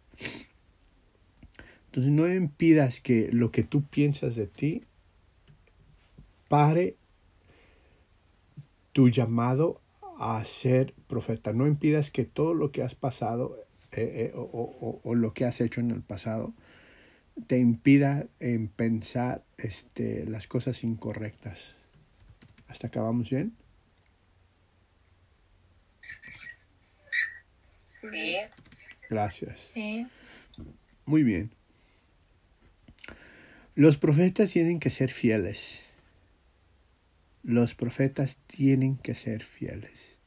Entonces 1.86 2.12
no 2.12 2.32
impidas 2.32 3.02
que 3.02 3.30
lo 3.32 3.52
que 3.52 3.64
tú 3.64 3.84
piensas 3.84 4.36
de 4.36 4.48
ti 4.48 4.82
pare 6.48 6.98
tu 8.92 9.10
llamado 9.10 9.82
a 10.20 10.44
ser 10.44 10.94
profeta. 11.08 11.54
No 11.54 11.66
impidas 11.66 12.12
que 12.12 12.26
todo 12.26 12.54
lo 12.54 12.72
que 12.72 12.84
has 12.84 12.94
pasado 12.94 13.58
eh, 13.94 14.32
eh, 14.32 14.32
o, 14.36 15.16
lo 15.16 15.34
que 15.34 15.46
has 15.46 15.62
hecho 15.62 15.80
en 15.80 15.92
el 15.92 16.02
pasado 16.02 16.54
te 17.48 17.58
impida 17.58 18.28
en 18.42 18.68
pensar 18.68 19.44
este, 19.58 20.26
las 20.26 20.46
cosas 20.46 20.84
incorrectas. 20.84 21.78
¿Hasta 22.68 22.88
acá 22.88 23.02
vamos 23.02 23.30
bien? 23.30 23.56
Sí. 28.02 28.36
Gracias. 29.10 29.60
Sí. 29.60 30.06
Muy 31.06 31.24
bien. 31.24 31.52
Los 33.74 33.98
profetas 33.98 34.52
tienen 34.52 34.80
que 34.80 34.90
ser 34.90 35.10
fieles 35.10 35.90
los 37.50 37.74
profetas 37.74 38.38
tienen 38.46 38.98
que 38.98 39.16
ser 39.16 39.42
fieles. 39.42 40.19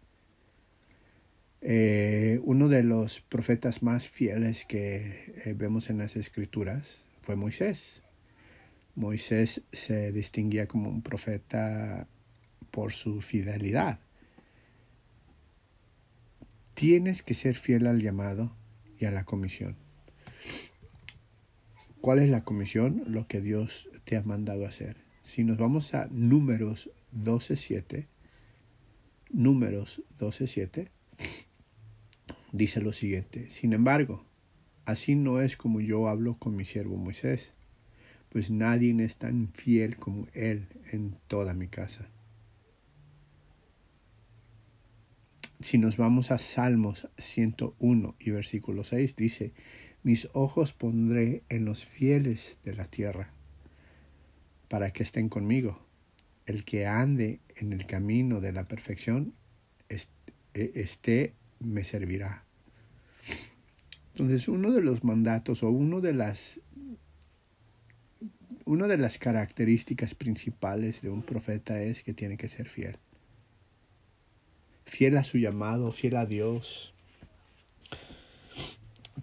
Eh, 1.65 2.41
uno 2.43 2.69
de 2.69 2.83
los 2.83 3.21
profetas 3.21 3.85
más 3.85 4.09
fieles 4.09 4.65
que 4.65 5.33
eh, 5.45 5.55
vemos 5.57 5.91
en 5.91 5.99
las 5.99 6.17
escrituras 6.17 7.05
fue 7.23 7.37
Moisés. 7.37 8.03
Moisés 8.97 9.63
se 9.73 10.11
distinguía 10.11 10.67
como 10.67 10.91
un 10.91 11.03
profeta 11.03 12.09
por 12.73 12.93
su 12.93 13.21
fidelidad. 13.21 14.01
Tienes 16.75 17.23
que 17.23 17.35
ser 17.35 17.55
fiel 17.55 17.87
al 17.87 18.03
llamado 18.03 18.57
y 18.99 19.05
a 19.05 19.13
la 19.13 19.25
comisión. 19.25 19.77
¿Cuál 22.01 22.19
es 22.19 22.29
la 22.29 22.43
comisión? 22.43 23.05
Lo 23.07 23.29
que 23.29 23.41
Dios 23.41 23.89
te 24.05 24.17
ha 24.17 24.23
mandado 24.23 24.67
hacer. 24.67 24.97
Si 25.23 25.45
nos 25.45 25.59
vamos 25.59 25.95
a 25.95 26.09
números 26.11 26.91
12.7, 27.15 28.09
números 29.31 30.03
12.7, 30.19 30.89
dice 32.53 32.81
lo 32.81 32.93
siguiente, 32.93 33.51
sin 33.51 33.73
embargo, 33.73 34.25
así 34.85 35.15
no 35.15 35.41
es 35.41 35.57
como 35.57 35.81
yo 35.81 36.09
hablo 36.09 36.39
con 36.39 36.55
mi 36.55 36.65
siervo 36.65 36.97
Moisés, 36.97 37.55
pues 38.29 38.51
nadie 38.51 38.95
es 39.05 39.17
tan 39.17 39.49
fiel 39.53 39.97
como 39.97 40.27
él 40.33 40.69
en 40.91 41.17
toda 41.29 41.55
mi 41.55 41.69
casa. 41.69 42.09
Si 45.61 45.79
nos 45.79 45.97
vamos 45.97 46.31
a 46.31 46.39
Salmos 46.39 47.09
101 47.19 48.17
y 48.19 48.31
versículo 48.31 48.85
6, 48.85 49.17
dice, 49.17 49.53
mis 50.03 50.29
ojos 50.33 50.73
pondré 50.73 51.43
en 51.49 51.65
los 51.65 51.87
fieles 51.87 52.57
de 52.65 52.75
la 52.75 52.87
tierra, 52.87 53.33
para 54.69 54.93
que 54.93 55.03
estén 55.03 55.29
conmigo 55.29 55.79
el 56.47 56.65
que 56.65 56.87
ande 56.87 57.41
en 57.57 57.73
el 57.73 57.87
camino 57.87 58.41
de 58.41 58.53
la 58.53 58.65
perfección, 58.65 59.35
este 60.55 61.35
me 61.65 61.85
servirá. 61.85 62.45
Entonces, 64.13 64.49
uno 64.49 64.71
de 64.71 64.83
los 64.83 65.05
mandatos 65.05 65.63
o 65.63 65.71
uno 65.71 66.01
de 66.01 66.13
las 66.13 66.61
de 68.89 68.99
las 68.99 69.19
características 69.19 70.15
principales 70.15 71.03
de 71.03 71.11
un 71.11 71.23
profeta 71.23 71.81
es 71.83 72.03
que 72.03 72.15
tiene 72.15 72.37
que 72.37 72.49
ser 72.49 72.69
fiel. 72.69 72.97
Fiel 74.85 75.17
a 75.17 75.25
su 75.25 75.39
llamado, 75.39 75.93
fiel 75.93 76.17
a 76.17 76.27
Dios. 76.27 76.93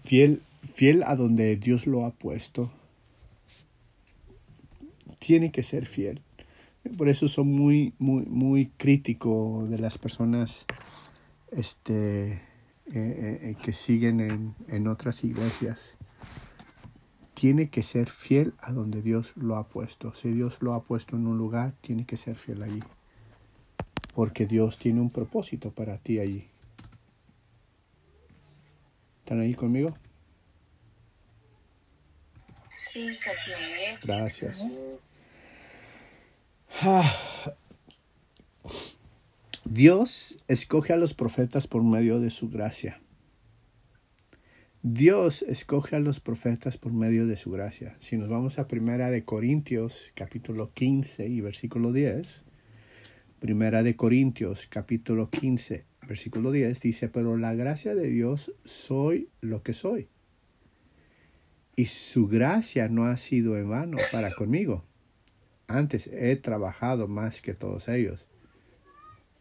Fiel, 0.03 0.41
fiel 0.73 1.03
a 1.03 1.15
donde 1.15 1.55
Dios 1.57 1.87
lo 1.87 2.05
ha 2.05 2.11
puesto. 2.11 2.71
Tiene 5.19 5.51
que 5.51 5.63
ser 5.63 5.85
fiel. 5.85 6.21
Por 6.97 7.09
eso 7.09 7.27
son 7.27 7.51
muy, 7.51 7.93
muy, 7.99 8.25
muy 8.25 8.67
crítico 8.77 9.67
de 9.69 9.77
las 9.77 9.97
personas 9.97 10.65
este, 11.51 12.31
eh, 12.31 12.41
eh, 12.93 13.55
que 13.63 13.73
siguen 13.73 14.19
en, 14.19 14.55
en 14.67 14.87
otras 14.87 15.23
iglesias. 15.23 15.97
Tiene 17.33 17.69
que 17.69 17.83
ser 17.83 18.09
fiel 18.09 18.53
a 18.59 18.71
donde 18.71 19.01
Dios 19.01 19.33
lo 19.35 19.55
ha 19.55 19.67
puesto. 19.67 20.13
Si 20.13 20.29
Dios 20.31 20.61
lo 20.61 20.73
ha 20.73 20.83
puesto 20.83 21.15
en 21.15 21.27
un 21.27 21.37
lugar, 21.37 21.73
tiene 21.81 22.05
que 22.05 22.17
ser 22.17 22.35
fiel 22.35 22.63
allí. 22.63 22.83
Porque 24.13 24.45
Dios 24.45 24.77
tiene 24.77 24.99
un 24.99 25.09
propósito 25.09 25.71
para 25.71 25.97
ti 25.97 26.19
allí. 26.19 26.49
¿Están 29.23 29.41
ahí 29.41 29.53
conmigo? 29.53 29.95
Sí, 32.91 33.07
Gracias. 34.03 34.65
Ah. 36.81 37.53
Dios 39.71 40.39
escoge 40.47 40.93
a 40.93 40.97
los 40.97 41.13
profetas 41.13 41.67
por 41.67 41.83
medio 41.83 42.19
de 42.19 42.31
su 42.31 42.49
gracia. 42.49 42.99
Dios 44.81 45.43
escoge 45.43 45.95
a 45.95 45.99
los 45.99 46.19
profetas 46.19 46.79
por 46.79 46.91
medio 46.91 47.27
de 47.27 47.35
su 47.35 47.51
gracia. 47.51 47.95
Si 47.99 48.17
nos 48.17 48.29
vamos 48.29 48.57
a 48.57 48.67
Primera 48.67 49.11
de 49.11 49.23
Corintios, 49.23 50.11
capítulo 50.15 50.73
15 50.73 51.27
y 51.27 51.41
versículo 51.41 51.93
10, 51.93 52.41
Primera 53.39 53.83
de 53.83 53.95
Corintios, 53.95 54.65
capítulo 54.65 55.29
15, 55.29 55.85
versículo 56.07 56.51
10, 56.51 56.79
dice, 56.79 57.07
pero 57.07 57.37
la 57.37 57.53
gracia 57.53 57.93
de 57.93 58.07
Dios 58.07 58.51
soy 58.65 59.29
lo 59.39 59.61
que 59.61 59.73
soy. 59.73 60.09
Y 61.75 61.85
su 61.85 62.27
gracia 62.27 62.87
no 62.87 63.05
ha 63.05 63.17
sido 63.17 63.55
en 63.55 63.69
vano 63.69 63.97
para 64.11 64.33
conmigo. 64.33 64.83
Antes 65.67 66.07
he 66.07 66.35
trabajado 66.37 67.07
más 67.07 67.43
que 67.43 67.53
todos 67.53 67.87
ellos, 67.87 68.25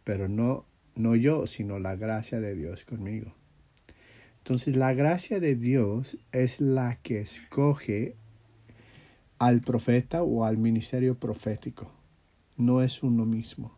pero 0.09 0.27
no, 0.27 0.65
no 0.97 1.17
yo, 1.17 1.47
sino 1.47 1.79
la 1.79 1.95
gracia 1.95 2.41
de 2.41 2.55
Dios 2.55 2.87
conmigo. 2.87 3.35
Entonces 4.39 4.75
la 4.75 4.95
gracia 4.95 5.39
de 5.39 5.55
Dios 5.55 6.17
es 6.33 6.63
la 6.63 6.99
que 7.03 7.21
escoge 7.21 8.17
al 9.39 9.61
profeta 9.61 10.23
o 10.23 10.47
al 10.47 10.57
ministerio 10.57 11.19
profético. 11.19 11.93
No 12.57 12.81
es 12.81 13.03
uno 13.03 13.27
mismo. 13.27 13.77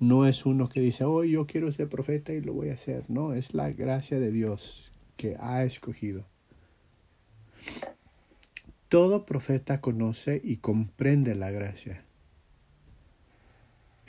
No 0.00 0.26
es 0.26 0.46
uno 0.46 0.68
que 0.68 0.80
dice, 0.80 1.04
oh, 1.04 1.22
yo 1.22 1.46
quiero 1.46 1.70
ser 1.70 1.88
profeta 1.88 2.32
y 2.32 2.40
lo 2.40 2.54
voy 2.54 2.70
a 2.70 2.74
hacer. 2.74 3.08
No, 3.08 3.32
es 3.32 3.54
la 3.54 3.70
gracia 3.70 4.18
de 4.18 4.32
Dios 4.32 4.92
que 5.16 5.36
ha 5.38 5.62
escogido. 5.62 6.26
Todo 8.88 9.24
profeta 9.24 9.80
conoce 9.80 10.40
y 10.42 10.56
comprende 10.56 11.36
la 11.36 11.52
gracia. 11.52 12.04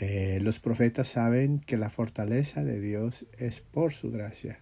Eh, 0.06 0.42
los 0.42 0.60
profetas 0.60 1.08
saben 1.08 1.60
que 1.60 1.78
la 1.78 1.89
fortaleza 1.89 2.62
de 2.62 2.82
Dios 2.82 3.26
es 3.38 3.62
por 3.62 3.94
su 3.94 4.12
gracia. 4.12 4.60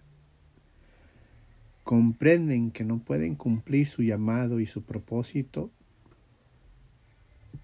Comprenden 1.82 2.70
que 2.70 2.84
no 2.84 3.00
pueden 3.00 3.34
cumplir 3.34 3.88
su 3.88 4.04
llamado 4.04 4.60
y 4.60 4.66
su 4.66 4.84
propósito 4.84 5.72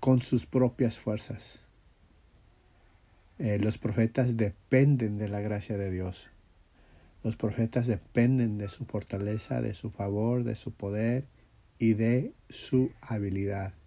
con 0.00 0.20
sus 0.20 0.44
propias 0.44 0.98
fuerzas. 0.98 1.62
Eh, 3.38 3.60
los 3.62 3.78
profetas 3.78 4.36
dependen 4.36 5.16
de 5.16 5.28
la 5.28 5.40
gracia 5.40 5.76
de 5.76 5.92
Dios. 5.92 6.30
Los 7.22 7.36
profetas 7.36 7.86
dependen 7.86 8.58
de 8.58 8.66
su 8.66 8.86
fortaleza, 8.86 9.62
de 9.62 9.72
su 9.72 9.90
favor, 9.90 10.42
de 10.42 10.56
su 10.56 10.72
poder 10.72 11.26
y 11.78 11.94
de 11.94 12.32
su 12.48 12.90
habilidad. 13.02 13.77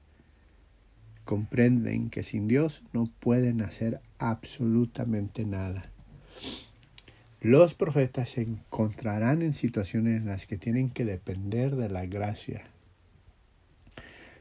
Comprenden 1.26 2.10
que 2.10 2.24
sin 2.24 2.48
Dios 2.48 2.84
no 2.94 3.06
pueden 3.20 3.62
hacer 3.62 4.02
absolutamente 4.18 5.46
nada. 5.46 5.92
Los 7.42 7.74
profetas 7.74 8.30
se 8.30 8.42
encontrarán 8.42 9.42
en 9.42 9.54
situaciones 9.54 10.16
en 10.16 10.28
las 10.28 10.46
que 10.46 10.58
tienen 10.58 10.90
que 10.90 11.06
depender 11.06 11.76
de 11.76 11.90
la 11.90 12.06
gracia. 12.06 12.66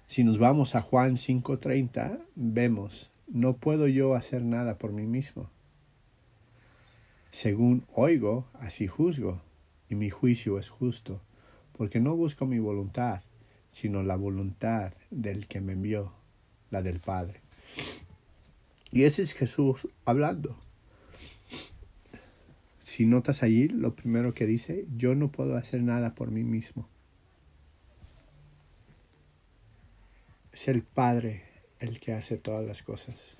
Si 0.06 0.24
nos 0.24 0.38
vamos 0.38 0.74
a 0.74 0.82
Juan 0.82 1.16
5:30, 1.16 2.18
vemos 2.34 3.10
no 3.32 3.52
puedo 3.52 3.86
yo 3.86 4.14
hacer 4.14 4.42
nada 4.42 4.76
por 4.76 4.92
mí 4.92 5.06
mismo. 5.06 5.48
Según 7.30 7.84
oigo, 7.94 8.48
así 8.54 8.88
juzgo, 8.88 9.40
y 9.88 9.94
mi 9.94 10.10
juicio 10.10 10.58
es 10.58 10.68
justo, 10.68 11.20
porque 11.72 12.00
no 12.00 12.16
busco 12.16 12.44
mi 12.44 12.58
voluntad, 12.58 13.22
sino 13.70 14.02
la 14.02 14.16
voluntad 14.16 14.92
del 15.10 15.46
que 15.46 15.60
me 15.60 15.74
envió, 15.74 16.12
la 16.70 16.82
del 16.82 17.00
Padre. 17.00 17.40
Y 18.90 19.04
ese 19.04 19.22
es 19.22 19.34
Jesús 19.34 19.88
hablando. 20.04 20.56
Si 22.82 23.06
notas 23.06 23.42
allí, 23.42 23.68
lo 23.68 23.94
primero 23.94 24.34
que 24.34 24.46
dice, 24.46 24.86
yo 24.96 25.14
no 25.14 25.30
puedo 25.30 25.56
hacer 25.56 25.82
nada 25.82 26.14
por 26.14 26.30
mí 26.30 26.42
mismo. 26.42 26.88
Es 30.52 30.66
el 30.66 30.82
Padre 30.82 31.44
el 31.78 32.00
que 32.00 32.12
hace 32.12 32.36
todas 32.36 32.66
las 32.66 32.82
cosas. 32.82 33.36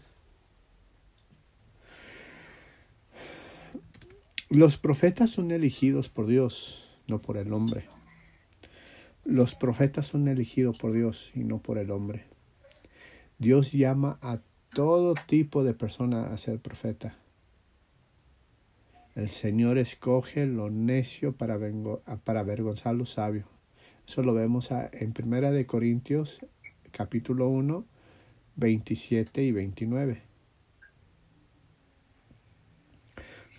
Los 4.48 4.78
profetas 4.78 5.30
son 5.30 5.50
elegidos 5.50 6.08
por 6.08 6.26
Dios, 6.26 6.96
no 7.06 7.20
por 7.20 7.36
el 7.36 7.52
hombre. 7.52 7.84
Los 9.24 9.54
profetas 9.54 10.06
son 10.06 10.26
elegidos 10.28 10.78
por 10.78 10.92
Dios 10.92 11.32
y 11.34 11.40
no 11.40 11.58
por 11.58 11.78
el 11.78 11.90
hombre. 11.90 12.29
Dios 13.40 13.72
llama 13.72 14.18
a 14.20 14.42
todo 14.74 15.14
tipo 15.14 15.64
de 15.64 15.72
persona 15.72 16.26
a 16.26 16.37
ser 16.37 16.59
profeta. 16.59 17.16
El 19.14 19.31
Señor 19.31 19.79
escoge 19.79 20.44
lo 20.46 20.68
necio 20.68 21.33
para, 21.33 21.59
para 22.22 22.40
avergonzar 22.40 22.94
lo 22.94 23.07
sabio. 23.07 23.46
Eso 24.07 24.22
lo 24.22 24.35
vemos 24.35 24.68
en 24.92 25.14
Primera 25.14 25.53
de 25.53 25.64
Corintios 25.64 26.44
capítulo 26.90 27.48
1 27.48 27.87
27 28.57 29.42
y 29.42 29.53
29. 29.53 30.22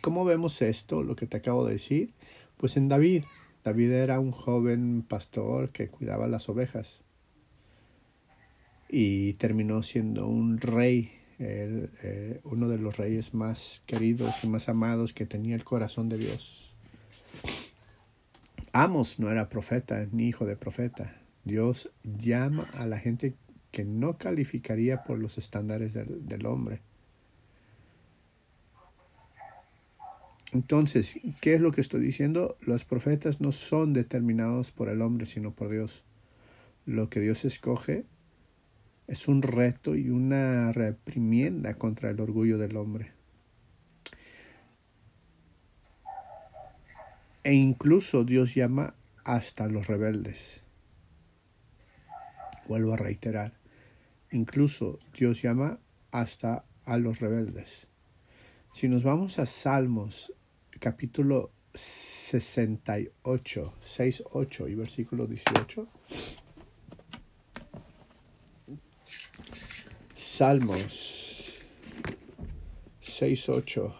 ¿Cómo 0.01 0.25
vemos 0.25 0.61
esto, 0.61 1.01
lo 1.01 1.15
que 1.15 1.25
te 1.25 1.37
acabo 1.37 1.65
de 1.65 1.73
decir? 1.73 2.13
Pues 2.57 2.77
en 2.77 2.87
David. 2.87 3.23
David 3.63 3.93
era 3.93 4.19
un 4.19 4.31
joven 4.31 5.01
pastor 5.01 5.71
que 5.71 5.87
cuidaba 5.87 6.27
las 6.27 6.49
ovejas 6.49 7.01
y 8.93 9.33
terminó 9.33 9.81
siendo 9.83 10.27
un 10.27 10.57
rey, 10.57 11.13
eh, 11.39 12.41
uno 12.43 12.67
de 12.67 12.77
los 12.77 12.97
reyes 12.97 13.33
más 13.33 13.81
queridos 13.85 14.43
y 14.43 14.47
más 14.47 14.67
amados 14.67 15.13
que 15.13 15.25
tenía 15.25 15.55
el 15.55 15.63
corazón 15.63 16.09
de 16.09 16.17
Dios. 16.17 16.75
Amos 18.73 19.17
no 19.17 19.31
era 19.31 19.47
profeta 19.47 20.05
ni 20.11 20.27
hijo 20.27 20.45
de 20.45 20.57
profeta. 20.57 21.15
Dios 21.45 21.89
llama 22.03 22.69
a 22.73 22.85
la 22.85 22.99
gente 22.99 23.35
que 23.71 23.85
no 23.85 24.17
calificaría 24.17 25.03
por 25.03 25.19
los 25.19 25.37
estándares 25.37 25.93
del, 25.93 26.45
hombre. 26.45 26.81
Entonces, 30.51 31.17
¿qué 31.39 31.55
es 31.55 31.61
lo 31.61 31.71
que 31.71 31.79
estoy 31.79 32.01
diciendo? 32.01 32.57
Los 32.59 32.83
profetas 32.83 33.39
no 33.39 33.53
son 33.53 33.93
determinados 33.93 34.71
por 34.71 34.89
el 34.89 35.01
hombre, 35.01 35.25
sino 35.25 35.55
por 35.55 35.69
Dios. 35.69 36.03
Lo 36.85 37.09
que 37.09 37.21
Dios 37.21 37.45
escoge 37.45 38.05
es 39.11 39.27
un 39.27 39.41
reto 39.41 39.97
y 39.97 40.09
una 40.09 40.71
reprimienda 40.71 41.73
contra 41.73 42.11
el 42.11 42.21
orgullo 42.21 42.57
del 42.57 42.77
hombre. 42.77 43.11
E 47.43 47.53
incluso 47.53 48.23
Dios 48.23 48.55
llama 48.55 48.95
hasta 49.25 49.67
los 49.67 49.87
rebeldes. 49.87 50.61
Vuelvo 52.69 52.93
a 52.93 52.97
reiterar. 52.97 53.51
Incluso 54.31 54.99
Dios 55.13 55.41
llama 55.41 55.79
hasta 56.11 56.63
a 56.85 56.95
los 56.95 57.19
rebeldes. 57.19 57.87
Si 58.71 58.87
nos 58.87 59.03
vamos 59.03 59.39
a 59.39 59.45
Salmos 59.45 60.33
capítulo 60.79 61.51
68, 61.73 63.73
6, 63.77 64.23
8 64.31 64.67
y 64.69 64.75
versículo 64.75 65.27
18. 65.27 65.85
Salmos 70.33 71.59
6, 73.01 73.49
8 73.49 73.95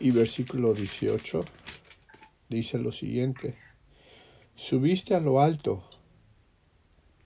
y 0.00 0.10
versículo 0.10 0.74
18 0.74 1.40
dice 2.48 2.78
lo 2.78 2.90
siguiente. 2.90 3.54
Subiste 4.56 5.14
a 5.14 5.20
lo 5.20 5.40
alto, 5.40 5.88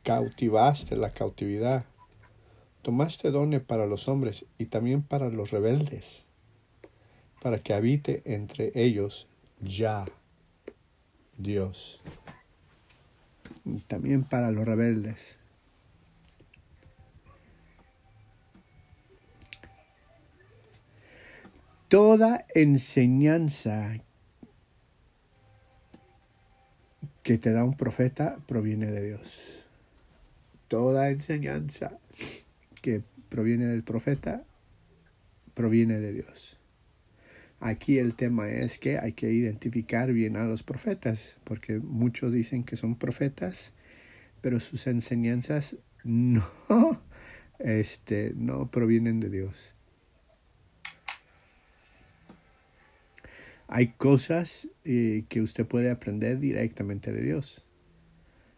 cautivaste 0.03 0.97
la 0.97 1.13
cautividad, 1.13 1.87
tomaste 2.83 3.31
dones 3.31 3.63
para 3.63 3.87
los 3.87 4.07
hombres 4.07 4.45
y 4.59 4.67
también 4.67 5.03
para 5.03 5.31
los 5.31 5.51
rebeldes, 5.51 6.27
para 7.41 7.59
que 7.63 7.73
habite 7.73 8.21
entre 8.27 8.71
ellos 8.75 9.29
ya 9.63 10.05
Dios. 11.39 12.03
También 13.87 14.25
para 14.25 14.51
los 14.51 14.67
rebeldes. 14.67 15.39
Toda 21.89 22.45
enseñanza 22.55 23.97
que 27.23 27.39
te 27.39 27.53
da 27.53 27.65
un 27.65 27.77
profeta 27.77 28.39
proviene 28.47 28.87
de 28.87 29.07
Dios. 29.07 29.67
Toda 30.69 31.09
enseñanza 31.09 31.99
que 32.83 33.03
proviene 33.31 33.67
del 33.67 33.83
profeta 33.83 34.45
proviene 35.55 35.99
de 35.99 36.13
Dios. 36.13 36.58
Aquí 37.61 37.99
el 37.99 38.15
tema 38.15 38.49
es 38.49 38.79
que 38.79 38.99
hay 38.99 39.13
que 39.13 39.33
identificar 39.33 40.13
bien 40.13 40.37
a 40.37 40.45
los 40.45 40.63
profetas, 40.63 41.39
porque 41.45 41.79
muchos 41.79 42.33
dicen 42.33 42.63
que 42.63 42.77
son 42.77 42.95
profetas, 42.95 43.73
pero 44.41 44.61
sus 44.61 44.87
enseñanzas 44.87 45.77
no, 46.05 46.47
este, 47.59 48.33
no 48.37 48.71
provienen 48.71 49.19
de 49.19 49.31
Dios. 49.31 49.75
Hay 53.67 53.89
cosas 53.89 54.69
eh, 54.85 55.25
que 55.29 55.43
usted 55.43 55.67
puede 55.67 55.91
aprender 55.91 56.39
directamente 56.39 57.13
de 57.13 57.23
Dios. 57.23 57.67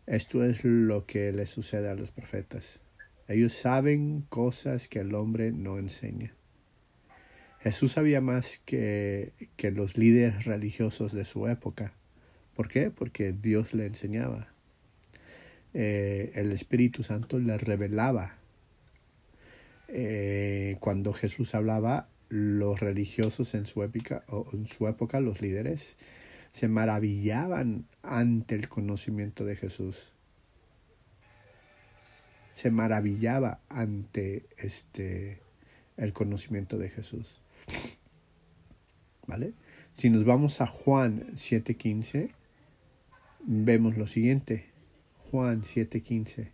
Esto 0.06 0.44
es 0.44 0.64
lo 0.64 1.06
que 1.06 1.32
le 1.32 1.46
sucede 1.46 1.88
a 1.88 1.94
los 1.94 2.10
profetas. 2.10 2.80
Ellos 3.26 3.52
saben 3.52 4.22
cosas 4.28 4.88
que 4.88 5.00
el 5.00 5.14
hombre 5.14 5.52
no 5.52 5.78
enseña. 5.78 6.36
Jesús 7.60 7.92
sabía 7.92 8.20
más 8.20 8.60
que, 8.64 9.32
que 9.56 9.70
los 9.70 9.98
líderes 9.98 10.44
religiosos 10.44 11.12
de 11.12 11.24
su 11.24 11.46
época. 11.46 11.92
¿Por 12.54 12.68
qué? 12.68 12.90
Porque 12.90 13.32
Dios 13.32 13.74
le 13.74 13.86
enseñaba. 13.86 14.48
Eh, 15.74 16.32
el 16.34 16.52
Espíritu 16.52 17.02
Santo 17.02 17.38
le 17.38 17.56
revelaba. 17.58 18.36
Eh, 19.88 20.76
cuando 20.80 21.12
Jesús 21.12 21.54
hablaba, 21.54 22.08
los 22.28 22.80
religiosos 22.80 23.54
en 23.54 23.66
su, 23.66 23.82
época, 23.82 24.24
o 24.28 24.46
en 24.52 24.66
su 24.66 24.86
época, 24.88 25.20
los 25.20 25.40
líderes, 25.42 25.96
se 26.52 26.68
maravillaban 26.68 27.86
ante 28.02 28.54
el 28.54 28.68
conocimiento 28.68 29.44
de 29.44 29.56
Jesús. 29.56 30.12
Se 32.52 32.70
maravillaba 32.70 33.60
ante 33.68 34.46
este 34.58 35.40
el 35.96 36.12
conocimiento 36.12 36.78
de 36.78 36.88
Jesús. 36.88 37.39
¿Vale? 39.26 39.54
Si 39.94 40.10
nos 40.10 40.24
vamos 40.24 40.60
a 40.60 40.66
Juan 40.66 41.26
7:15, 41.34 42.30
vemos 43.40 43.96
lo 43.96 44.06
siguiente. 44.06 44.70
Juan 45.30 45.62
7:15. 45.62 46.52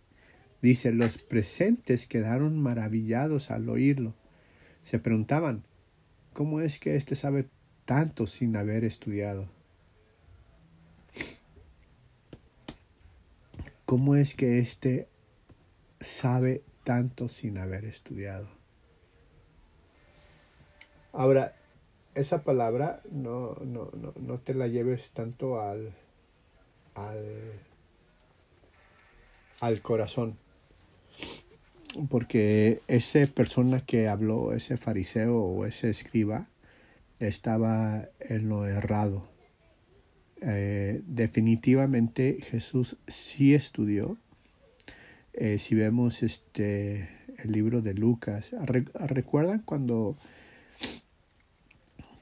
Dice, 0.61 0.91
los 0.91 1.17
presentes 1.17 2.07
quedaron 2.07 2.59
maravillados 2.61 3.51
al 3.51 3.69
oírlo. 3.69 4.15
Se 4.81 4.99
preguntaban, 4.99 5.63
¿cómo 6.33 6.61
es 6.61 6.79
que 6.79 6.95
éste 6.95 7.15
sabe 7.15 7.47
tanto 7.85 8.27
sin 8.27 8.55
haber 8.55 8.83
estudiado? 8.83 9.49
¿Cómo 13.85 14.15
es 14.15 14.35
que 14.35 14.59
éste 14.59 15.07
sabe 16.01 16.63
tanto 16.83 17.29
sin 17.29 17.57
haber 17.57 17.85
estudiado? 17.85 18.56
Ahora, 21.13 21.55
esa 22.15 22.43
palabra 22.43 23.01
no, 23.11 23.55
no, 23.63 23.91
no, 23.93 24.13
no 24.15 24.39
te 24.39 24.53
la 24.53 24.67
lleves 24.67 25.11
tanto 25.11 25.61
al, 25.61 25.93
al, 26.95 27.61
al 29.61 29.81
corazón. 29.81 30.37
Porque 32.09 32.81
esa 32.87 33.25
persona 33.27 33.81
que 33.85 34.07
habló, 34.07 34.53
ese 34.53 34.77
fariseo 34.77 35.37
o 35.37 35.65
ese 35.65 35.89
escriba, 35.89 36.47
estaba 37.19 38.07
en 38.19 38.49
lo 38.49 38.65
errado. 38.67 39.27
Eh, 40.41 41.01
definitivamente 41.07 42.37
Jesús 42.41 42.97
sí 43.07 43.55
estudió. 43.55 44.17
Eh, 45.33 45.57
si 45.59 45.75
vemos 45.75 46.23
este 46.23 47.09
el 47.37 47.51
libro 47.51 47.81
de 47.81 47.93
Lucas, 47.93 48.51
¿recuerdan 48.95 49.61
cuando 49.63 50.17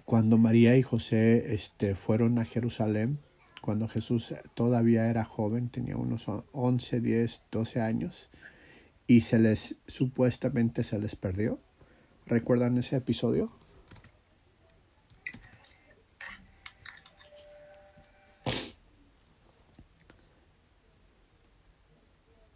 cuando 0.05 0.37
María 0.37 0.77
y 0.77 0.83
José 0.83 1.53
este, 1.53 1.95
fueron 1.95 2.37
a 2.39 2.45
Jerusalén? 2.45 3.19
Cuando 3.61 3.87
Jesús 3.87 4.33
todavía 4.53 5.09
era 5.09 5.25
joven, 5.25 5.69
tenía 5.69 5.97
unos 5.97 6.27
11, 6.51 7.01
10, 7.01 7.41
12 7.51 7.81
años, 7.81 8.29
y 9.07 9.21
se 9.21 9.39
les 9.39 9.75
supuestamente 9.87 10.83
se 10.83 10.99
les 10.99 11.15
perdió. 11.15 11.59
¿Recuerdan 12.27 12.77
ese 12.77 12.95
episodio? 12.95 13.51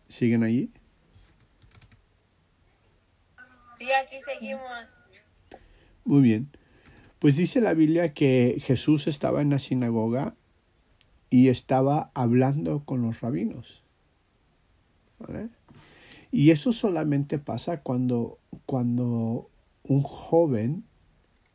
¿Siguen 0.07 0.43
allí? 0.43 0.71
Sí, 3.77 3.87
aquí 3.91 4.19
seguimos. 4.21 4.85
Muy 6.03 6.21
bien. 6.21 6.58
Pues 7.19 7.35
dice 7.35 7.59
la 7.59 7.73
Biblia 7.73 8.13
que 8.13 8.57
Jesús 8.61 9.07
estaba 9.07 9.41
en 9.41 9.49
la 9.49 9.59
sinagoga 9.59 10.35
y 11.29 11.49
estaba 11.49 12.11
hablando 12.13 12.85
con 12.85 13.01
los 13.01 13.19
rabinos. 13.19 13.83
Y 16.31 16.51
eso 16.51 16.71
solamente 16.71 17.37
pasa 17.37 17.81
cuando, 17.81 18.39
cuando 18.65 19.49
un 19.83 20.01
joven 20.01 20.85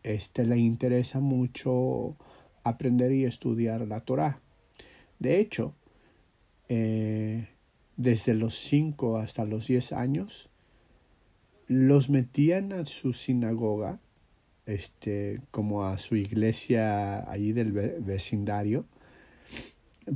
este, 0.03 0.45
le 0.45 0.59
interesa 0.59 1.21
mucho 1.21 2.17
aprender 2.63 3.13
y 3.13 3.25
estudiar 3.25 3.87
la 3.87 4.01
Torah. 4.01 4.41
De 5.19 5.41
hecho, 5.41 5.75
eh, 6.69 7.49
desde 7.97 8.35
los 8.35 8.59
5 8.59 9.17
hasta 9.17 9.45
los 9.45 9.67
10 9.67 9.93
años, 9.93 10.51
los 11.67 12.11
metían 12.11 12.73
a 12.73 12.85
su 12.85 13.13
sinagoga, 13.13 14.01
este, 14.67 15.41
como 15.51 15.85
a 15.85 15.99
su 15.99 16.17
iglesia 16.17 17.31
allí 17.31 17.53
del 17.53 17.73
vecindario, 17.73 18.87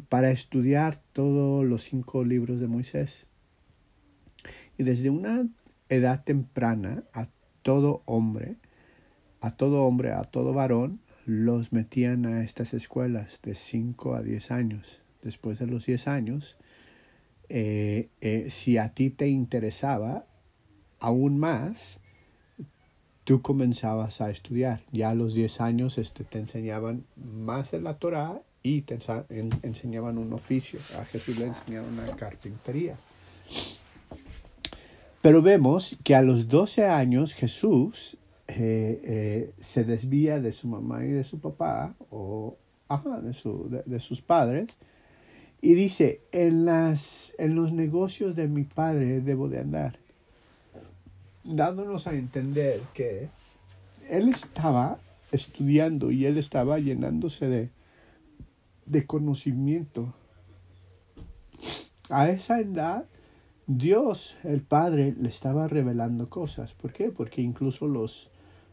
para 0.09 0.31
estudiar 0.31 0.97
todos 1.13 1.65
los 1.65 1.83
cinco 1.83 2.25
libros 2.25 2.61
de 2.61 2.69
Moisés. 2.69 3.27
Y 4.77 4.85
desde 4.85 5.11
una 5.11 5.49
edad 5.89 6.23
temprana 6.23 7.05
a 7.13 7.29
todo 7.63 8.03
hombre, 8.05 8.57
a 9.41 9.57
todo 9.57 9.83
hombre, 9.83 10.13
a 10.13 10.23
todo 10.23 10.53
varón, 10.53 11.01
los 11.25 11.73
metían 11.73 12.27
a 12.27 12.43
estas 12.43 12.73
escuelas 12.73 13.41
de 13.43 13.55
5 13.55 14.15
a 14.15 14.23
10 14.23 14.51
años. 14.51 15.03
Después 15.23 15.59
de 15.59 15.67
los 15.67 15.85
10 15.85 16.09
años, 16.09 16.57
eh, 17.51 18.09
eh, 18.21 18.51
si 18.51 18.79
a 18.79 18.95
ti 18.95 19.11
te 19.11 19.29
interesaba 19.29 20.27
aún 21.01 21.39
más, 21.39 22.01
tú 23.29 23.43
comenzabas 23.43 24.23
a 24.23 24.31
estudiar. 24.31 24.81
Ya 24.91 25.11
a 25.11 25.15
los 25.15 25.35
10 25.35 25.61
años 25.61 25.99
este, 25.99 26.25
te 26.25 26.39
enseñaban 26.39 27.05
más 27.15 27.73
de 27.73 27.79
la 27.79 27.99
Torah 27.99 28.41
y 28.63 28.81
te 28.81 28.99
enseñaban 29.63 30.17
un 30.17 30.33
oficio. 30.33 30.81
A 30.99 31.05
Jesús 31.05 31.39
le 31.39 31.49
enseñaron 31.49 31.93
una 31.93 32.07
carpintería. 32.17 32.97
Pero 35.21 35.43
vemos 35.43 35.99
que 36.03 36.15
a 36.15 36.23
los 36.23 36.49
12 36.49 36.87
años 36.87 37.35
Jesús 37.35 38.17
eh, 38.47 39.53
se 39.61 39.85
desvía 39.85 40.41
de 40.41 40.51
su 40.51 40.67
mamá 40.67 41.05
y 41.05 41.11
de 41.11 41.23
su 41.23 41.39
papá, 41.39 41.95
o 42.09 42.57
de, 42.89 43.83
de 43.85 44.01
sus 44.01 44.23
padres, 44.23 44.69
y 45.61 45.75
dice, 45.75 46.23
en, 46.33 46.65
las, 46.65 47.35
en 47.37 47.55
los 47.57 47.73
negocios 47.73 48.35
de 48.35 48.49
mi 48.49 48.65
padre 48.65 49.21
debo 49.21 49.51
de 49.51 49.59
andar. 49.59 49.99
Dándonos 51.49 52.07
a 52.07 52.15
entender 52.15 52.81
que 52.95 53.31
él 54.09 54.29
estaba 54.29 54.99
estudiando 55.33 56.11
y 56.11 56.27
él 56.27 56.39
estaba 56.39 56.79
llenándose 56.79 57.49
de, 57.49 57.71
de 58.87 59.07
conocimiento. 59.07 60.15
A 62.11 62.29
esa 62.29 62.61
edad, 62.61 63.05
Dios, 63.67 64.37
el 64.45 64.63
Padre, 64.63 65.15
le 65.19 65.29
estaba 65.29 65.69
revelando 65.69 66.31
cosas. 66.31 66.73
¿Por 66.75 66.93
qué? 66.93 67.11
Porque 67.11 67.43
incluso 67.43 67.87
los, 67.87 68.31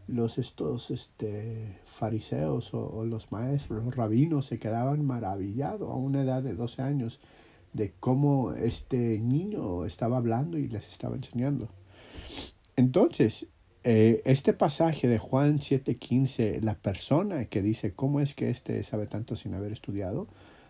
los 0.07 0.37
estos 0.37 0.91
este, 0.91 1.79
fariseos 1.85 2.73
o, 2.73 3.03
los 3.05 3.31
maestros, 3.31 3.83
los 3.83 3.95
rabinos 3.95 4.45
se 4.45 4.59
quedaban 4.59 5.05
maravillados 5.05 5.89
a 5.89 5.95
una 5.95 6.21
edad 6.21 6.43
de 6.43 6.53
12 6.53 6.81
años 6.81 7.19
de 7.73 7.93
cómo 7.99 8.53
este 8.53 9.19
niño 9.19 9.85
estaba 9.85 10.17
hablando 10.17 10.57
y 10.57 10.67
les 10.69 10.87
estaba 10.87 11.15
enseñando. 11.15 11.67
Entonces, 12.75 13.47
eh, 13.83 14.21
este 14.25 14.53
pasaje 14.53 15.07
de 15.07 15.19
Juan 15.19 15.59
7:15, 15.59 16.59
la 16.61 16.75
persona 16.75 17.45
que 17.45 17.61
dice 17.61 17.93
cómo 17.93 18.19
es 18.19 18.33
que 18.33 18.49
este 18.49 18.81
sabe 18.83 19.07
tanto 19.07 19.35
sin 19.35 19.53
haber 19.53 19.71
estudiado, 19.71 20.27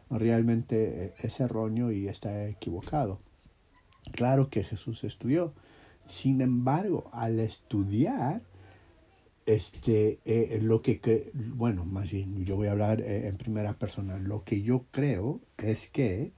realmente 0.09 1.13
es 1.21 1.39
erróneo 1.39 1.91
y 1.91 2.07
está 2.07 2.47
equivocado. 2.47 3.19
Claro 4.11 4.49
que 4.49 4.63
Jesús 4.63 5.03
estudió. 5.03 5.53
Sin 6.05 6.41
embargo, 6.41 7.09
al 7.11 7.39
estudiar, 7.39 8.41
este, 9.45 10.19
eh, 10.25 10.59
lo 10.61 10.81
que, 10.81 11.31
bueno, 11.33 11.85
más 11.85 12.11
bien 12.11 12.45
yo 12.45 12.55
voy 12.55 12.67
a 12.67 12.71
hablar 12.71 13.01
eh, 13.01 13.27
en 13.27 13.37
primera 13.37 13.73
persona. 13.73 14.17
Lo 14.19 14.43
que 14.43 14.61
yo 14.61 14.85
creo 14.91 15.39
es 15.57 15.89
que 15.89 16.31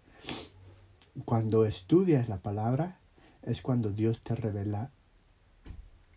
cuando 1.26 1.66
estudias 1.66 2.30
la 2.30 2.38
palabra 2.38 3.00
es 3.44 3.62
cuando 3.62 3.92
Dios 3.92 4.22
te 4.22 4.36
revela 4.36 4.92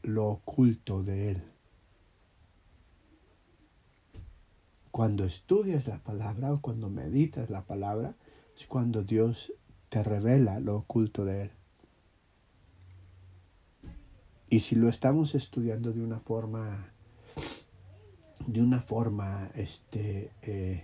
lo 0.02 0.26
oculto 0.26 1.02
de 1.02 1.32
Él. 1.32 1.42
Cuando 4.90 5.24
estudias 5.24 5.86
la 5.86 5.98
palabra 5.98 6.52
o 6.52 6.60
cuando 6.60 6.90
meditas 6.90 7.48
la 7.50 7.62
palabra 7.62 8.14
es 8.56 8.66
cuando 8.66 9.02
Dios 9.02 9.52
te 9.88 10.02
revela 10.02 10.60
lo 10.60 10.76
oculto 10.76 11.24
de 11.24 11.42
Él. 11.42 11.50
Y 14.48 14.60
si 14.60 14.74
lo 14.74 14.88
estamos 14.88 15.36
estudiando 15.36 15.92
de 15.92 16.02
una 16.02 16.18
forma, 16.18 16.92
de 18.46 18.60
una 18.60 18.80
forma, 18.80 19.48
este, 19.54 20.32
eh, 20.42 20.82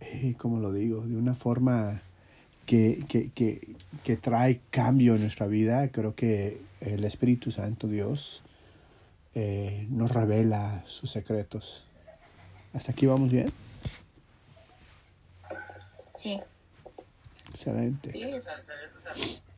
eh, 0.00 0.34
¿cómo 0.36 0.58
lo 0.58 0.72
digo? 0.72 1.06
De 1.06 1.16
una 1.16 1.34
forma 1.36 2.02
que, 2.66 3.04
que, 3.08 3.30
que, 3.30 3.76
que, 4.02 4.16
trae 4.16 4.62
cambio 4.70 5.14
en 5.14 5.20
nuestra 5.20 5.46
vida, 5.46 5.88
creo 5.92 6.16
que 6.16 6.60
el 6.84 7.04
Espíritu 7.04 7.50
Santo 7.50 7.88
Dios 7.88 8.42
eh, 9.34 9.86
nos 9.90 10.10
revela 10.12 10.82
sus 10.86 11.10
secretos. 11.10 11.84
¿Hasta 12.72 12.92
aquí 12.92 13.06
vamos 13.06 13.32
bien? 13.32 13.52
Sí. 16.14 16.40
Excelente. 17.50 18.10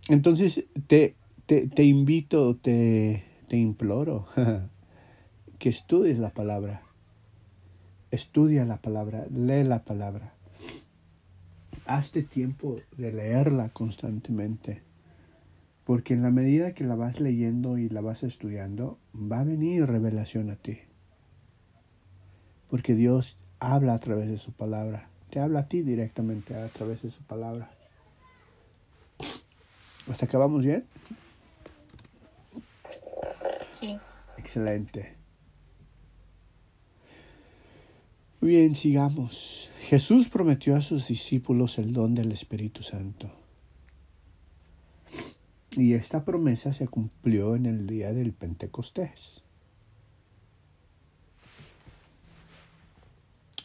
Entonces, 0.09 0.65
te, 0.87 1.15
te, 1.47 1.67
te 1.67 1.83
invito, 1.85 2.57
te, 2.57 3.25
te 3.49 3.57
imploro 3.57 4.27
que 5.59 5.69
estudies 5.69 6.19
la 6.19 6.31
palabra. 6.31 6.83
Estudia 8.11 8.65
la 8.65 8.79
palabra, 8.79 9.27
lee 9.31 9.65
la 9.65 9.85
palabra. 9.85 10.33
Hazte 11.87 12.23
tiempo 12.23 12.79
de 12.97 13.13
leerla 13.13 13.69
constantemente. 13.71 14.86
Porque 15.87 16.15
en 16.15 16.23
la 16.23 16.33
medida 16.33 16.75
que 16.75 16.83
la 16.83 16.97
vas 16.97 17.21
leyendo 17.21 17.79
y 17.79 17.89
la 17.89 18.01
vas 18.01 18.25
estudiando, 18.25 18.99
va 19.15 19.39
a 19.41 19.45
venir 19.45 19.87
revelación 19.87 20.51
a 20.51 20.57
ti. 20.57 20.81
Porque 22.69 22.97
Dios 22.97 23.39
habla 23.61 23.95
a 23.95 23.99
través 23.99 24.29
de 24.29 24.37
su 24.37 24.53
palabra. 24.53 25.09
Te 25.31 25.39
habla 25.39 25.61
a 25.61 25.69
ti 25.69 25.83
directamente 25.83 26.57
a 26.57 26.67
través 26.71 27.03
de 27.03 27.11
su 27.13 27.23
palabra. 27.23 27.71
¿Hasta 30.11 30.27
acá 30.27 30.39
vamos 30.39 30.65
bien? 30.65 30.85
Sí. 33.71 33.97
Excelente. 34.39 35.15
Bien, 38.41 38.75
sigamos. 38.75 39.71
Jesús 39.83 40.29
prometió 40.29 40.75
a 40.75 40.81
sus 40.81 41.07
discípulos 41.07 41.79
el 41.79 41.93
don 41.93 42.17
del 42.17 42.33
Espíritu 42.33 42.83
Santo. 42.83 43.46
Y 45.77 45.93
esta 45.93 46.25
promesa 46.25 46.73
se 46.73 46.89
cumplió 46.89 47.55
en 47.55 47.67
el 47.67 47.87
día 47.87 48.15
del 48.15 48.33
Pentecostés. 48.33 49.43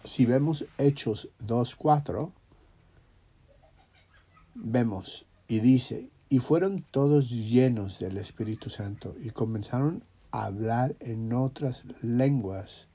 Si 0.03 0.25
vemos 0.25 0.65
Hechos 0.77 1.29
2.4, 1.47 2.31
vemos 4.55 5.25
y 5.47 5.59
dice, 5.61 6.09
y 6.27 6.39
fueron 6.39 6.81
todos 6.81 7.29
llenos 7.29 7.99
del 7.99 8.17
Espíritu 8.17 8.69
Santo 8.69 9.15
y 9.21 9.29
comenzaron 9.29 10.03
a 10.31 10.45
hablar 10.45 10.97
en 10.99 11.31
otras 11.31 11.83
lenguas 12.01 12.89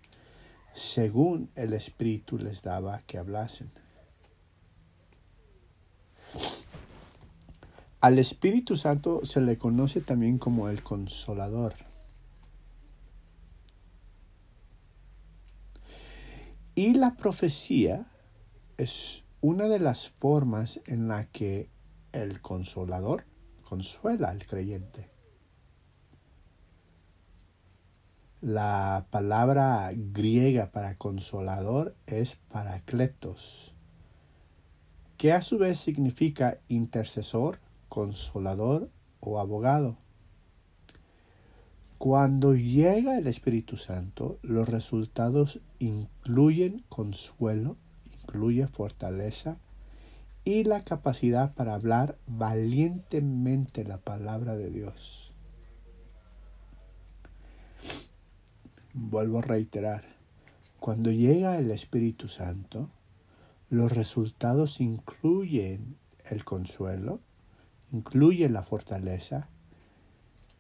según 0.75 1.49
el 1.55 1.73
Espíritu 1.73 2.37
les 2.37 2.61
daba 2.61 3.01
que 3.07 3.17
hablasen. 3.17 3.71
Al 8.07 8.21
Espíritu 8.21 8.77
Santo 8.77 9.25
se 9.25 9.41
le 9.41 9.59
conoce 9.59 10.01
también 10.01 10.39
como 10.39 10.69
el 10.69 10.85
consolador. 10.85 11.75
Y 16.77 16.95
la 16.95 17.17
profecía 17.17 18.07
es 18.77 19.25
una 19.41 19.67
de 19.67 19.81
las 19.81 20.09
formas 20.09 20.81
en 20.87 21.09
la 21.09 21.27
que 21.33 21.69
el 22.13 22.41
consolador 22.41 23.25
consuela 23.65 24.29
al 24.29 24.47
creyente. 24.47 25.11
La 28.41 29.09
palabra 29.11 29.91
griega 29.93 30.71
para 30.71 30.97
consolador 30.97 31.97
es 32.07 32.37
paracletos, 32.37 33.75
que 35.17 35.33
a 35.33 35.43
su 35.43 35.59
vez 35.59 35.81
significa 35.81 36.61
intercesor, 36.69 37.66
consolador 37.97 38.91
o 39.21 39.41
abogado. 39.41 39.97
Cuando 41.97 42.55
llega 42.55 43.17
el 43.17 43.27
Espíritu 43.27 43.79
Santo, 43.79 44.39
los 44.43 44.69
resultados 44.69 45.61
incluyen 45.79 46.85
consuelo, 46.91 47.79
incluye 48.13 48.67
fortaleza 48.67 49.57
y 50.45 50.65
la 50.65 50.85
capacidad 50.85 51.55
para 51.55 51.73
hablar 51.73 52.19
valientemente 52.27 53.83
la 53.83 53.97
palabra 53.97 54.57
de 54.57 54.69
Dios. 54.69 55.33
Vuelvo 58.93 59.39
a 59.39 59.43
reiterar, 59.43 60.05
cuando 60.81 61.11
llega 61.11 61.59
el 61.59 61.71
Espíritu 61.71 62.29
Santo, 62.29 62.91
los 63.71 63.91
resultados 63.91 64.83
incluyen 64.83 65.97
el 66.27 66.45
consuelo, 66.45 67.21
incluye 67.93 68.49
la 68.49 68.63
fortaleza 68.63 69.49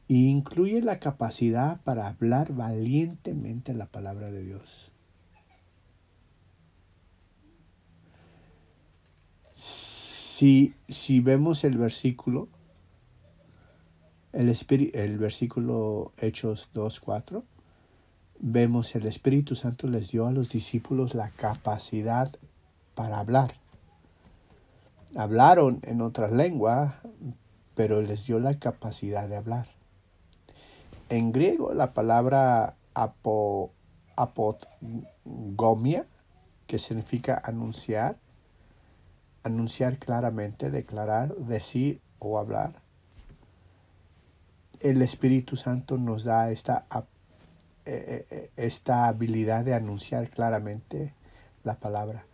e 0.09 0.15
incluye 0.15 0.81
la 0.83 1.01
capacidad 1.01 1.81
para 1.83 2.07
hablar 2.07 2.53
valientemente 2.53 3.75
la 3.75 3.87
palabra 3.87 4.31
de 4.31 4.45
Dios. 4.45 4.93
Si, 9.55 10.75
si 10.87 11.21
vemos 11.21 11.65
el 11.65 11.79
versículo, 11.79 12.49
el, 14.33 14.55
el 14.93 15.19
versículo 15.19 16.13
Hechos 16.19 16.69
2.4, 16.75 17.43
vemos 18.39 18.95
el 18.95 19.07
Espíritu 19.07 19.55
Santo 19.55 19.89
les 19.89 20.11
dio 20.11 20.27
a 20.27 20.33
los 20.33 20.51
discípulos 20.51 21.15
la 21.15 21.31
capacidad 21.31 22.31
para 22.95 23.19
hablar. 23.19 23.55
Hablaron 25.17 25.81
en 25.83 26.03
otras 26.03 26.31
lenguas, 26.31 26.95
pero 27.75 28.03
les 28.03 28.27
dio 28.27 28.39
la 28.39 28.59
capacidad 28.59 29.29
de 29.29 29.37
hablar. 29.37 29.67
En 31.09 31.33
griego 31.33 31.73
la 31.73 31.95
palabra 31.95 32.77
apo, 32.95 33.73
apotgomia, 34.17 36.07
que 36.67 36.79
significa 36.79 37.41
anunciar, 37.45 38.17
anunciar 39.43 39.99
claramente, 39.99 40.71
declarar, 40.71 41.35
decir 41.37 42.01
o 42.19 42.39
hablar. 42.39 42.83
El 44.81 45.01
Espíritu 45.01 45.57
Santo 45.57 45.97
nos 45.97 46.25
da 46.25 46.51
esta, 46.51 46.87
eh, 47.85 48.27
eh, 48.31 48.51
esta 48.57 49.07
habilidad 49.07 49.65
de 49.65 49.75
anunciar 49.75 50.29
claramente 50.29 51.15
la 51.65 51.77
palabra, 51.77 52.27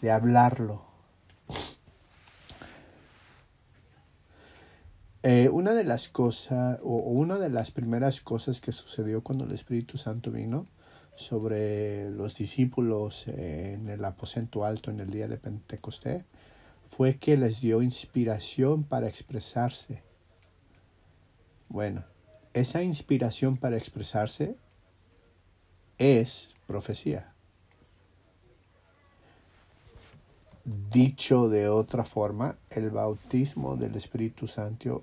de 0.00 0.10
hablarlo. 0.10 0.93
Eh, 5.26 5.48
una 5.48 5.72
de 5.72 5.84
las 5.84 6.10
cosas, 6.10 6.78
o 6.82 6.96
una 6.96 7.38
de 7.38 7.48
las 7.48 7.70
primeras 7.70 8.20
cosas 8.20 8.60
que 8.60 8.72
sucedió 8.72 9.22
cuando 9.22 9.46
el 9.46 9.52
Espíritu 9.52 9.96
Santo 9.96 10.30
vino 10.30 10.66
sobre 11.16 12.10
los 12.10 12.36
discípulos 12.36 13.26
en 13.28 13.88
el 13.88 14.04
aposento 14.04 14.66
alto 14.66 14.90
en 14.90 15.00
el 15.00 15.08
día 15.08 15.26
de 15.26 15.38
Pentecostés, 15.38 16.24
fue 16.82 17.16
que 17.16 17.38
les 17.38 17.62
dio 17.62 17.80
inspiración 17.80 18.84
para 18.84 19.08
expresarse. 19.08 20.02
Bueno, 21.70 22.04
esa 22.52 22.82
inspiración 22.82 23.56
para 23.56 23.78
expresarse 23.78 24.56
es 25.96 26.50
profecía. 26.66 27.32
Dicho 30.92 31.48
de 31.48 31.70
otra 31.70 32.04
forma, 32.04 32.58
el 32.68 32.90
bautismo 32.90 33.76
del 33.76 33.96
Espíritu 33.96 34.46
Santo 34.46 35.02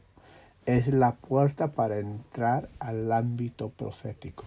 es 0.65 0.87
la 0.87 1.15
puerta 1.15 1.71
para 1.71 1.99
entrar 1.99 2.69
al 2.79 3.11
ámbito 3.11 3.69
profético. 3.69 4.43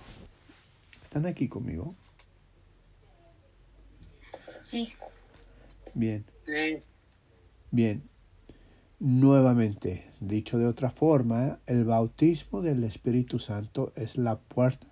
¿Están 1.03 1.27
aquí 1.27 1.49
conmigo? 1.49 1.95
Sí. 4.61 4.93
Bien. 5.95 6.25
Sí. 6.47 6.83
Bien. 7.71 8.03
Nuevamente, 9.01 10.11
dicho 10.21 10.59
de 10.59 10.67
otra 10.67 10.91
forma, 10.91 11.59
el 11.67 11.85
bautismo 11.85 12.63
del 12.63 12.85
Espíritu 12.85 13.39
Santo 13.39 13.93
es 13.97 14.17
la 14.17 14.37
puerta 14.39 14.87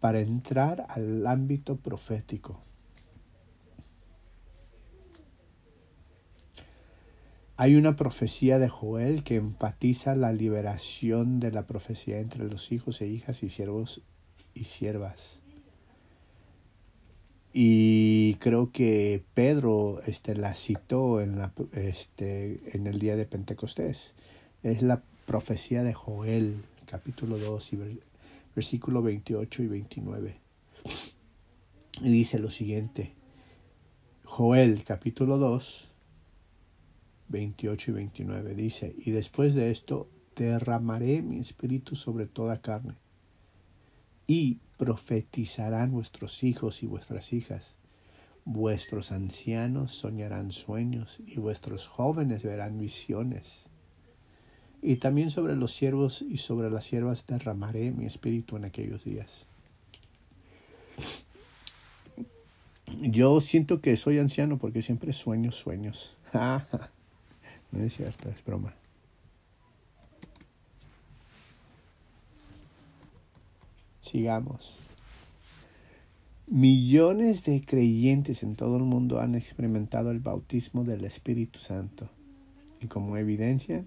para 0.00 0.20
entrar 0.20 0.86
al 0.88 1.26
ámbito 1.26 1.76
profético. 1.76 2.60
Hay 7.60 7.76
una 7.76 7.94
profecía 7.94 8.58
de 8.58 8.70
Joel 8.70 9.22
que 9.22 9.36
empatiza 9.36 10.14
la 10.14 10.32
liberación 10.32 11.40
de 11.40 11.52
la 11.52 11.66
profecía 11.66 12.18
entre 12.18 12.48
los 12.48 12.72
hijos 12.72 13.02
e 13.02 13.06
hijas 13.06 13.42
y 13.42 13.50
siervos 13.50 14.00
y 14.54 14.64
siervas. 14.64 15.40
Y 17.52 18.36
creo 18.36 18.72
que 18.72 19.22
Pedro 19.34 20.00
este, 20.06 20.34
la 20.36 20.54
citó 20.54 21.20
en, 21.20 21.36
la, 21.36 21.52
este, 21.74 22.62
en 22.74 22.86
el 22.86 22.98
día 22.98 23.14
de 23.14 23.26
Pentecostés. 23.26 24.14
Es 24.62 24.80
la 24.80 25.02
profecía 25.26 25.82
de 25.82 25.92
Joel, 25.92 26.64
capítulo 26.86 27.36
2, 27.36 27.72
y 27.74 28.00
versículo 28.56 29.02
28 29.02 29.64
y 29.64 29.66
29. 29.66 30.40
Y 32.00 32.10
dice 32.10 32.38
lo 32.38 32.48
siguiente. 32.48 33.12
Joel, 34.24 34.82
capítulo 34.82 35.36
2, 35.36 35.89
28 37.30 37.90
y 37.90 37.94
29. 37.94 38.54
Dice, 38.54 38.94
y 38.98 39.10
después 39.12 39.54
de 39.54 39.70
esto 39.70 40.08
derramaré 40.36 41.22
mi 41.22 41.38
espíritu 41.38 41.96
sobre 41.96 42.26
toda 42.26 42.60
carne. 42.60 42.94
Y 44.26 44.58
profetizarán 44.76 45.92
vuestros 45.92 46.42
hijos 46.44 46.82
y 46.82 46.86
vuestras 46.86 47.32
hijas. 47.32 47.76
Vuestros 48.44 49.12
ancianos 49.12 49.92
soñarán 49.92 50.50
sueños 50.50 51.20
y 51.26 51.38
vuestros 51.38 51.88
jóvenes 51.88 52.42
verán 52.42 52.78
visiones. 52.78 53.66
Y 54.82 54.96
también 54.96 55.30
sobre 55.30 55.56
los 55.56 55.72
siervos 55.72 56.22
y 56.22 56.38
sobre 56.38 56.70
las 56.70 56.84
siervas 56.84 57.26
derramaré 57.26 57.90
mi 57.90 58.06
espíritu 58.06 58.56
en 58.56 58.64
aquellos 58.64 59.04
días. 59.04 59.46
Yo 62.98 63.40
siento 63.40 63.80
que 63.80 63.96
soy 63.96 64.18
anciano 64.18 64.58
porque 64.58 64.82
siempre 64.82 65.12
sueño 65.12 65.52
sueños. 65.52 66.16
no 67.72 67.82
es 67.82 67.96
cierto, 67.96 68.28
es 68.28 68.44
broma. 68.44 68.74
Sigamos. 74.00 74.80
Millones 76.46 77.44
de 77.44 77.60
creyentes 77.64 78.42
en 78.42 78.56
todo 78.56 78.76
el 78.76 78.82
mundo 78.82 79.20
han 79.20 79.36
experimentado 79.36 80.10
el 80.10 80.18
bautismo 80.18 80.82
del 80.82 81.04
Espíritu 81.04 81.60
Santo 81.60 82.08
y 82.80 82.88
como 82.88 83.16
evidencia 83.16 83.84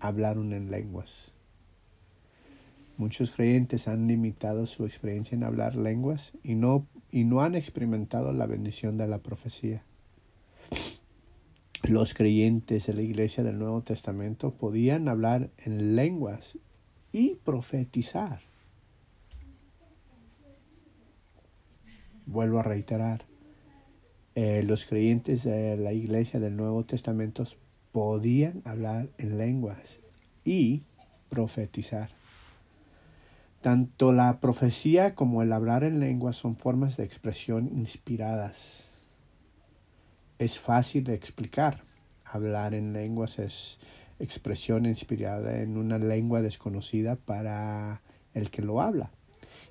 hablaron 0.00 0.52
en 0.52 0.72
lenguas. 0.72 1.30
Muchos 2.96 3.30
creyentes 3.30 3.86
han 3.86 4.06
limitado 4.08 4.66
su 4.66 4.86
experiencia 4.86 5.36
en 5.36 5.44
hablar 5.44 5.76
lenguas 5.76 6.32
y 6.42 6.56
no, 6.56 6.86
y 7.10 7.24
no 7.24 7.42
han 7.42 7.54
experimentado 7.54 8.32
la 8.32 8.46
bendición 8.46 8.96
de 8.98 9.06
la 9.06 9.18
profecía. 9.18 9.84
Los 11.88 12.14
creyentes 12.14 12.86
de 12.86 12.94
la 12.94 13.02
iglesia 13.02 13.44
del 13.44 13.58
Nuevo 13.58 13.82
Testamento 13.82 14.52
podían 14.52 15.08
hablar 15.08 15.50
en 15.58 15.96
lenguas 15.96 16.58
y 17.12 17.36
profetizar. 17.36 18.40
vuelvo 22.26 22.58
a 22.58 22.62
reiterar, 22.62 23.22
eh, 24.34 24.62
los 24.64 24.84
creyentes 24.84 25.44
de 25.44 25.76
la 25.76 25.92
iglesia 25.92 26.40
del 26.40 26.56
Nuevo 26.56 26.84
Testamento 26.84 27.44
podían 27.92 28.62
hablar 28.64 29.08
en 29.18 29.38
lenguas 29.38 30.00
y 30.44 30.82
profetizar. 31.28 32.10
Tanto 33.62 34.12
la 34.12 34.40
profecía 34.40 35.14
como 35.14 35.42
el 35.42 35.52
hablar 35.52 35.84
en 35.84 36.00
lenguas 36.00 36.36
son 36.36 36.56
formas 36.56 36.96
de 36.96 37.04
expresión 37.04 37.70
inspiradas. 37.72 38.93
Es 40.38 40.58
fácil 40.58 41.04
de 41.04 41.14
explicar. 41.14 41.82
Hablar 42.24 42.74
en 42.74 42.92
lenguas 42.92 43.38
es 43.38 43.78
expresión 44.18 44.86
inspirada 44.86 45.60
en 45.60 45.76
una 45.76 45.98
lengua 45.98 46.42
desconocida 46.42 47.16
para 47.16 48.02
el 48.34 48.50
que 48.50 48.62
lo 48.62 48.80
habla. 48.80 49.10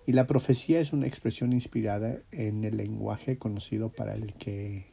Y 0.05 0.14
la 0.14 0.28
profecía 0.28 0.80
es 0.80 0.93
una 0.93 1.07
expresión 1.07 1.53
inspirada 1.53 2.18
en 2.32 2.64
el 2.64 2.78
lenguaje 2.78 3.38
conocido 3.38 3.89
para 3.89 4.14
el 4.14 4.34
que, 4.34 4.86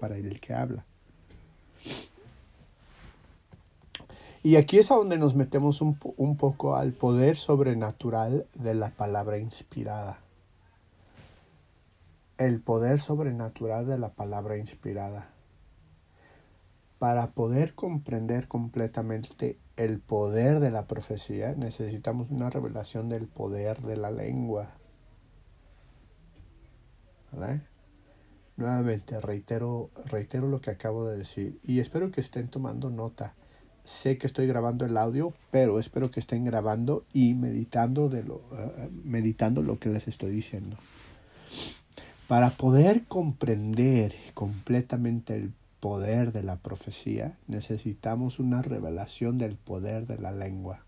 para 0.00 0.16
el 0.16 0.40
que 0.40 0.54
habla. 0.54 0.84
Y 4.42 4.56
aquí 4.56 4.78
es 4.78 4.90
a 4.90 4.96
donde 4.96 5.18
nos 5.18 5.34
metemos 5.34 5.80
un, 5.80 5.98
un 6.16 6.36
poco 6.36 6.76
al 6.76 6.92
poder 6.92 7.36
sobrenatural 7.36 8.46
de 8.54 8.74
la 8.74 8.90
palabra 8.90 9.38
inspirada. 9.38 10.18
El 12.38 12.60
poder 12.60 13.00
sobrenatural 13.00 13.86
de 13.86 13.98
la 13.98 14.14
palabra 14.14 14.56
inspirada. 14.56 15.30
Para 16.98 17.32
poder 17.32 17.74
comprender 17.74 18.48
completamente 18.48 19.58
el 19.76 19.98
poder 20.00 20.60
de 20.60 20.70
la 20.70 20.86
profecía, 20.86 21.54
necesitamos 21.54 22.30
una 22.30 22.50
revelación 22.50 23.08
del 23.08 23.26
poder 23.26 23.80
de 23.82 23.96
la 23.96 24.10
lengua. 24.10 24.70
Nuevamente, 28.56 29.20
reitero, 29.20 29.90
reitero 30.06 30.48
lo 30.48 30.60
que 30.60 30.70
acabo 30.70 31.06
de 31.06 31.16
decir 31.16 31.58
y 31.64 31.80
espero 31.80 32.10
que 32.10 32.20
estén 32.20 32.48
tomando 32.48 32.90
nota. 32.90 33.34
Sé 33.84 34.16
que 34.16 34.26
estoy 34.26 34.46
grabando 34.46 34.86
el 34.86 34.96
audio, 34.96 35.32
pero 35.50 35.80
espero 35.80 36.10
que 36.10 36.20
estén 36.20 36.44
grabando 36.44 37.04
y 37.12 37.34
meditando, 37.34 38.08
de 38.08 38.22
lo, 38.22 38.42
eh, 38.52 38.90
meditando 39.02 39.62
lo 39.62 39.80
que 39.80 39.88
les 39.88 40.06
estoy 40.06 40.30
diciendo. 40.30 40.76
Para 42.32 42.48
poder 42.48 43.04
comprender 43.08 44.14
completamente 44.32 45.36
el 45.36 45.52
poder 45.80 46.32
de 46.32 46.42
la 46.42 46.56
profecía, 46.56 47.36
necesitamos 47.46 48.38
una 48.38 48.62
revelación 48.62 49.36
del 49.36 49.56
poder 49.56 50.06
de 50.06 50.16
la 50.16 50.32
lengua. 50.32 50.82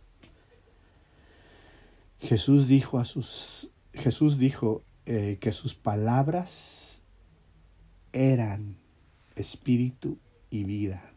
Jesús 2.18 2.66
dijo 2.66 2.98
a 2.98 3.04
sus 3.04 3.68
Jesús 3.92 4.38
dijo 4.38 4.80
eh, 5.04 5.36
que 5.38 5.52
sus 5.52 5.74
palabras 5.74 7.02
eran 8.14 8.78
espíritu 9.36 10.16
y 10.48 10.64
vida. 10.64 11.12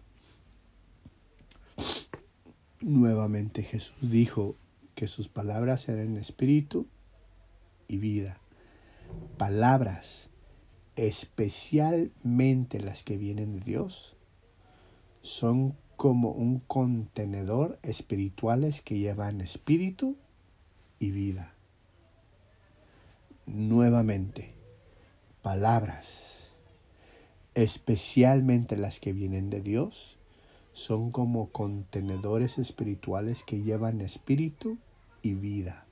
Nuevamente 2.81 3.63
Jesús 3.63 4.11
dijo 4.11 4.57
que 4.93 5.07
sus 5.07 5.29
palabras 5.29 5.87
eran 5.87 6.17
espíritu 6.17 6.85
y 7.87 7.95
vida. 7.95 8.41
Palabras 9.37 10.27
especialmente 10.97 12.79
las 12.79 13.03
que 13.03 13.17
vienen 13.17 13.53
de 13.53 13.59
Dios, 13.59 14.15
son 15.21 15.77
como 15.95 16.31
un 16.31 16.59
contenedor 16.59 17.79
espirituales 17.83 18.81
que 18.81 18.97
llevan 18.97 19.39
espíritu 19.39 20.17
y 20.99 21.11
vida. 21.11 21.53
Nuevamente, 23.45 24.53
palabras, 25.43 26.51
especialmente 27.53 28.75
las 28.75 28.99
que 28.99 29.13
vienen 29.13 29.49
de 29.51 29.61
Dios, 29.61 30.17
son 30.73 31.11
como 31.11 31.49
contenedores 31.51 32.57
espirituales 32.57 33.43
que 33.43 33.61
llevan 33.61 34.01
espíritu 34.01 34.77
y 35.21 35.35
vida. 35.35 35.86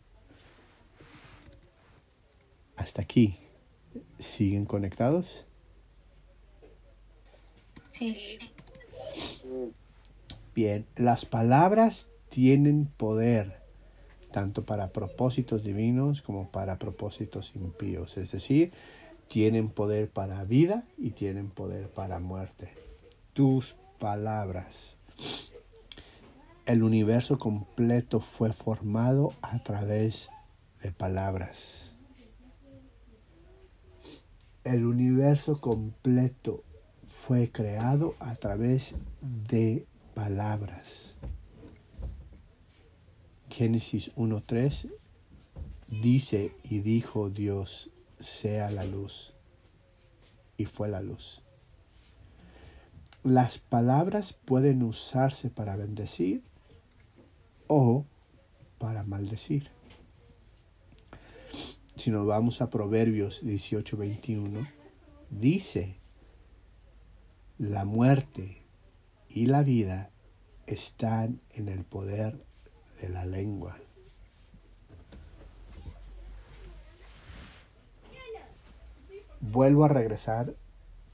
Hasta 2.75 3.01
aquí. 3.01 3.37
¿Siguen 4.19 4.65
conectados? 4.65 5.45
Sí. 7.89 8.39
Bien, 10.53 10.85
las 10.95 11.25
palabras 11.25 12.07
tienen 12.29 12.85
poder 12.85 13.61
tanto 14.31 14.65
para 14.65 14.89
propósitos 14.89 15.63
divinos 15.63 16.21
como 16.21 16.51
para 16.51 16.77
propósitos 16.77 17.55
impíos. 17.55 18.17
Es 18.17 18.31
decir, 18.31 18.73
tienen 19.29 19.69
poder 19.69 20.09
para 20.09 20.43
vida 20.43 20.83
y 20.97 21.11
tienen 21.11 21.49
poder 21.49 21.89
para 21.89 22.19
muerte. 22.19 22.73
Tus 23.33 23.75
palabras. 23.97 24.97
El 26.65 26.83
universo 26.83 27.37
completo 27.37 28.19
fue 28.19 28.51
formado 28.51 29.33
a 29.41 29.59
través 29.63 30.29
de 30.81 30.91
palabras 30.91 31.94
el 34.65 34.83
universo 34.83 35.61
completo 35.61 36.63
fue 37.07 37.51
creado 37.51 38.15
a 38.19 38.35
través 38.35 38.95
de 39.21 39.85
palabras. 40.15 41.15
Génesis 43.47 44.13
1.3 44.15 44.91
dice 45.87 46.55
y 46.63 46.79
dijo 46.79 47.29
Dios, 47.29 47.91
sea 48.19 48.71
la 48.71 48.85
luz. 48.85 49.35
Y 50.57 50.65
fue 50.65 50.89
la 50.89 51.01
luz. 51.01 51.43
Las 53.23 53.59
palabras 53.59 54.33
pueden 54.33 54.81
usarse 54.81 55.49
para 55.51 55.75
bendecir 55.75 56.43
o 57.67 58.05
para 58.79 59.03
maldecir. 59.03 59.74
Si 61.97 62.11
nos 62.11 62.27
vamos 62.27 62.61
a 62.61 62.69
Proverbios 62.69 63.41
18:21, 63.43 64.67
dice, 65.29 65.97
la 67.57 67.85
muerte 67.85 68.65
y 69.29 69.45
la 69.45 69.63
vida 69.63 70.11
están 70.67 71.39
en 71.53 71.69
el 71.69 71.85
poder 71.85 72.43
de 73.01 73.09
la 73.09 73.25
lengua. 73.25 73.77
Vuelvo 79.39 79.85
a 79.85 79.89
regresar 79.89 80.53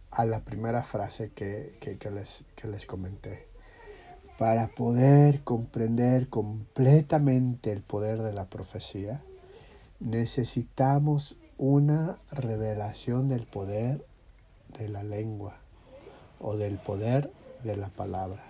a 0.10 0.26
la 0.26 0.44
primera 0.44 0.82
frase 0.82 1.32
que, 1.32 1.78
les, 2.12 2.44
que 2.56 2.68
les 2.68 2.86
comenté. 2.88 3.48
Para 4.40 4.70
poder 4.70 5.44
comprender 5.44 6.28
completamente 6.28 7.72
el 7.72 7.84
poder 7.84 8.24
de 8.24 8.34
la 8.34 8.50
profecía, 8.50 9.24
necesitamos 10.02 11.38
una 11.58 12.18
revelación 12.32 13.30
del 13.30 13.46
poder 13.46 14.04
de 14.78 14.90
la 14.90 15.04
lengua 15.04 15.58
o 16.40 16.58
del 16.58 16.78
poder 16.78 17.32
de 17.64 17.78
la 17.78 17.90
palabra. 17.90 18.44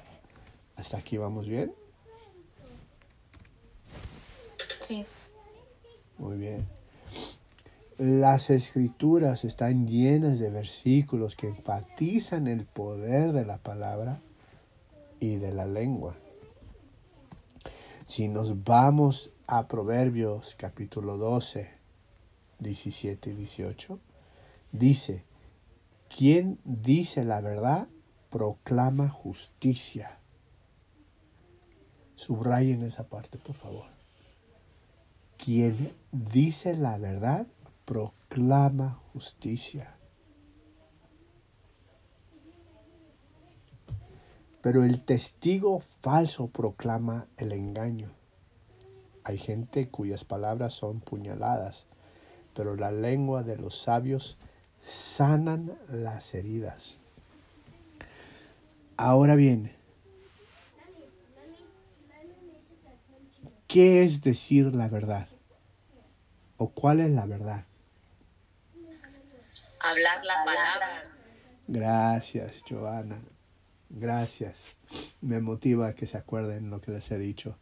¿Hasta 0.78 0.98
aquí 0.98 1.18
vamos 1.18 1.48
bien? 1.48 1.74
Sí. 4.80 5.06
Muy 6.18 6.38
bien. 6.38 6.66
Las 7.98 8.50
escrituras 8.50 9.44
están 9.44 9.88
llenas 9.88 10.40
de 10.40 10.50
versículos 10.50 11.36
que 11.36 11.48
enfatizan 11.48 12.48
el 12.48 12.66
poder 12.66 13.34
de 13.34 13.46
la 13.46 13.58
palabra 13.58 14.22
y 15.20 15.36
de 15.36 15.52
la 15.54 15.66
lengua. 15.66 16.16
Si 18.12 18.28
nos 18.28 18.66
vamos 18.66 19.32
a 19.48 19.70
Proverbios 19.70 20.56
capítulo 20.56 21.18
12, 21.18 21.72
17 22.60 23.30
y 23.30 23.34
18, 23.36 24.00
dice, 24.74 25.24
quien 26.14 26.60
dice 26.66 27.24
la 27.24 27.40
verdad 27.40 27.88
proclama 28.30 29.08
justicia. 29.08 30.20
Subrayen 32.16 32.84
esa 32.84 33.08
parte, 33.08 33.38
por 33.38 33.56
favor. 33.56 33.86
Quien 35.38 35.94
dice 36.12 36.74
la 36.74 36.98
verdad 36.98 37.48
proclama 37.86 39.00
justicia. 39.14 39.96
Pero 44.62 44.84
el 44.84 45.04
testigo 45.04 45.82
falso 46.02 46.48
proclama 46.48 47.28
el 47.38 47.52
engaño. 47.52 48.12
Hay 49.24 49.38
gente 49.38 49.90
cuyas 49.90 50.24
palabras 50.24 50.74
son 50.74 51.00
puñaladas, 51.00 51.86
pero 52.56 52.76
la 52.76 52.92
lengua 52.92 53.44
de 53.44 53.58
los 53.58 53.80
sabios 53.80 54.38
sanan 54.82 55.78
las 55.90 56.34
heridas. 56.34 57.00
Ahora 58.98 59.36
bien, 59.36 59.76
¿qué 63.68 64.04
es 64.04 64.22
decir 64.22 64.76
la 64.76 64.90
verdad? 64.90 65.28
¿O 66.58 66.70
cuál 66.70 67.00
es 67.00 67.10
la 67.10 67.26
verdad? 67.26 67.66
Hablar 69.84 70.24
la 70.24 70.36
palabra. 70.46 70.88
Gracias, 71.68 72.62
Joana. 72.70 73.20
Gracias. 73.94 74.78
Me 75.20 75.42
motiva 75.42 75.94
que 75.94 76.06
se 76.06 76.18
acuerden 76.18 76.70
lo 76.70 76.80
que 76.80 76.92
les 76.92 77.12
he 77.12 77.18
dicho. 77.18 77.58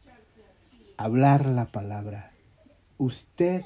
Hablar 0.97 1.45
la 1.47 1.71
palabra. 1.71 2.31
Usted 2.97 3.63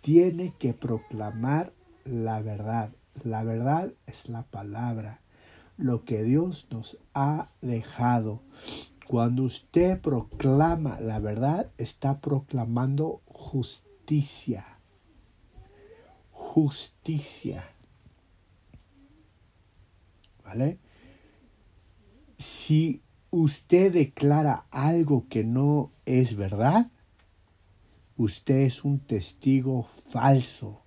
tiene 0.00 0.54
que 0.58 0.72
proclamar 0.72 1.72
la 2.04 2.40
verdad. 2.40 2.90
La 3.24 3.44
verdad 3.44 3.92
es 4.06 4.28
la 4.28 4.44
palabra. 4.44 5.20
Lo 5.76 6.04
que 6.04 6.22
Dios 6.22 6.66
nos 6.70 6.98
ha 7.12 7.50
dejado. 7.60 8.40
Cuando 9.06 9.42
usted 9.42 10.00
proclama 10.00 10.98
la 10.98 11.18
verdad, 11.18 11.70
está 11.76 12.20
proclamando 12.20 13.20
justicia. 13.26 14.78
Justicia. 16.30 17.64
¿Vale? 20.42 20.78
Si 22.38 23.02
usted 23.30 23.92
declara 23.92 24.66
algo 24.70 25.26
que 25.28 25.44
no 25.44 25.90
es 26.04 26.36
verdad, 26.36 26.90
usted 28.16 28.60
es 28.60 28.84
un 28.84 28.98
testigo 28.98 29.84
falso 30.08 30.82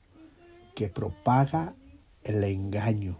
que 0.75 0.87
propaga 0.87 1.75
el 2.23 2.43
engaño. 2.43 3.17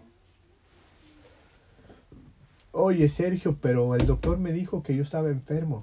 Oye, 2.72 3.08
Sergio, 3.08 3.56
pero 3.60 3.94
el 3.94 4.06
doctor 4.06 4.38
me 4.38 4.52
dijo 4.52 4.82
que 4.82 4.94
yo 4.94 5.02
estaba 5.02 5.30
enfermo. 5.30 5.82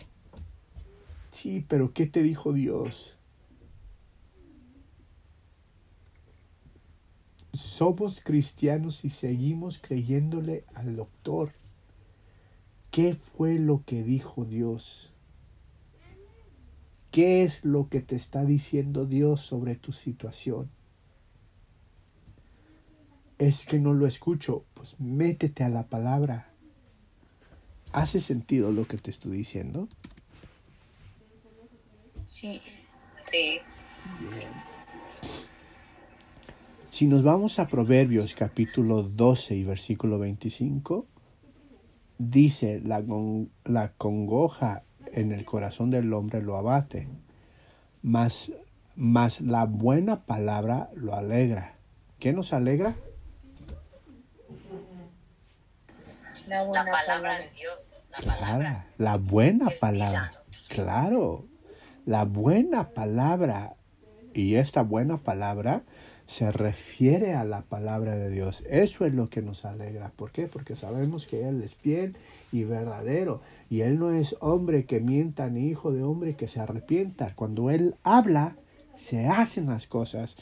Sí, 1.32 1.66
pero 1.68 1.92
¿qué 1.92 2.06
te 2.06 2.22
dijo 2.22 2.54
Dios? 2.54 3.18
Somos 7.52 8.22
cristianos 8.22 9.04
y 9.06 9.10
seguimos 9.10 9.80
creyéndole 9.80 10.66
al 10.76 10.96
doctor. 10.96 11.52
¿Qué 12.94 13.16
fue 13.16 13.58
lo 13.58 13.84
que 13.88 14.04
dijo 14.04 14.46
Dios? 14.46 15.12
¿Qué 17.10 17.42
es 17.42 17.66
lo 17.66 17.90
que 17.90 18.02
te 18.02 18.16
está 18.16 18.46
diciendo 18.46 19.08
Dios 19.08 19.42
sobre 19.42 19.74
tu 19.74 19.92
situación? 19.92 20.70
Es 23.40 23.66
que 23.66 23.80
no 23.80 23.96
lo 23.96 24.06
escucho. 24.06 24.66
Pues 24.76 25.00
métete 25.00 25.64
a 25.64 25.70
la 25.70 25.88
palabra. 25.88 26.54
¿Hace 27.94 28.22
sentido 28.22 28.72
lo 28.72 28.86
que 28.86 28.98
te 28.98 29.10
estoy 29.10 29.38
diciendo? 29.38 29.90
Sí. 32.26 32.62
Sí. 33.20 33.58
Bien. 34.20 34.50
Si 36.92 37.08
nos 37.08 37.24
vamos 37.24 37.58
a 37.58 37.68
Proverbios 37.68 38.36
capítulo 38.36 39.02
12 39.02 39.56
y 39.56 39.64
versículo 39.64 40.20
25, 40.20 41.08
dice, 42.30 42.82
la, 42.84 43.04
la 43.66 43.94
congoja 43.94 44.84
en 45.12 45.32
el 45.32 45.46
corazón 45.46 45.92
del 45.92 46.12
hombre 46.14 46.42
lo 46.42 46.58
abate, 46.58 47.08
mas, 48.02 48.52
mas 48.96 49.42
la 49.42 49.66
buena 49.66 50.26
palabra 50.26 50.90
lo 50.96 51.14
alegra. 51.14 51.76
¿Qué 52.20 52.34
nos 52.34 52.54
alegra? 52.54 52.96
La, 56.50 56.64
buena 56.66 56.92
palabra 56.92 57.40
de 57.40 57.50
Dios. 57.52 57.94
La, 58.10 58.20
palabra. 58.20 58.88
la 58.98 59.18
buena 59.18 59.70
palabra. 59.80 60.32
Claro, 60.68 61.46
la 62.06 62.26
buena 62.26 62.90
palabra. 62.90 63.76
Y 64.34 64.56
esta 64.56 64.82
buena 64.82 65.18
palabra 65.18 65.84
se 66.34 66.52
refiere 66.52 67.36
a 67.36 67.44
la 67.44 67.62
palabra 67.62 68.18
de 68.18 68.32
Dios. 68.32 68.64
Eso 68.68 69.06
es 69.06 69.14
lo 69.14 69.30
que 69.30 69.44
nos 69.44 69.66
alegra. 69.66 70.12
¿Por 70.16 70.32
qué? 70.32 70.48
Porque 70.48 70.76
sabemos 70.76 71.28
que 71.28 71.48
Él 71.48 71.62
es 71.62 71.76
fiel 71.76 72.18
y 72.52 72.64
verdadero. 72.64 73.42
Y 73.70 73.82
Él 73.82 74.00
no 74.00 74.12
es 74.12 74.36
hombre 74.40 74.86
que 74.86 75.00
mienta 75.00 75.48
ni 75.52 75.68
hijo 75.68 75.92
de 75.92 76.02
hombre 76.02 76.36
que 76.36 76.48
se 76.48 76.60
arrepienta. 76.60 77.36
Cuando 77.36 77.70
Él 77.70 77.98
habla, 78.02 78.56
se 78.96 79.28
hacen 79.28 79.68
las 79.68 79.86
cosas. 79.86 80.36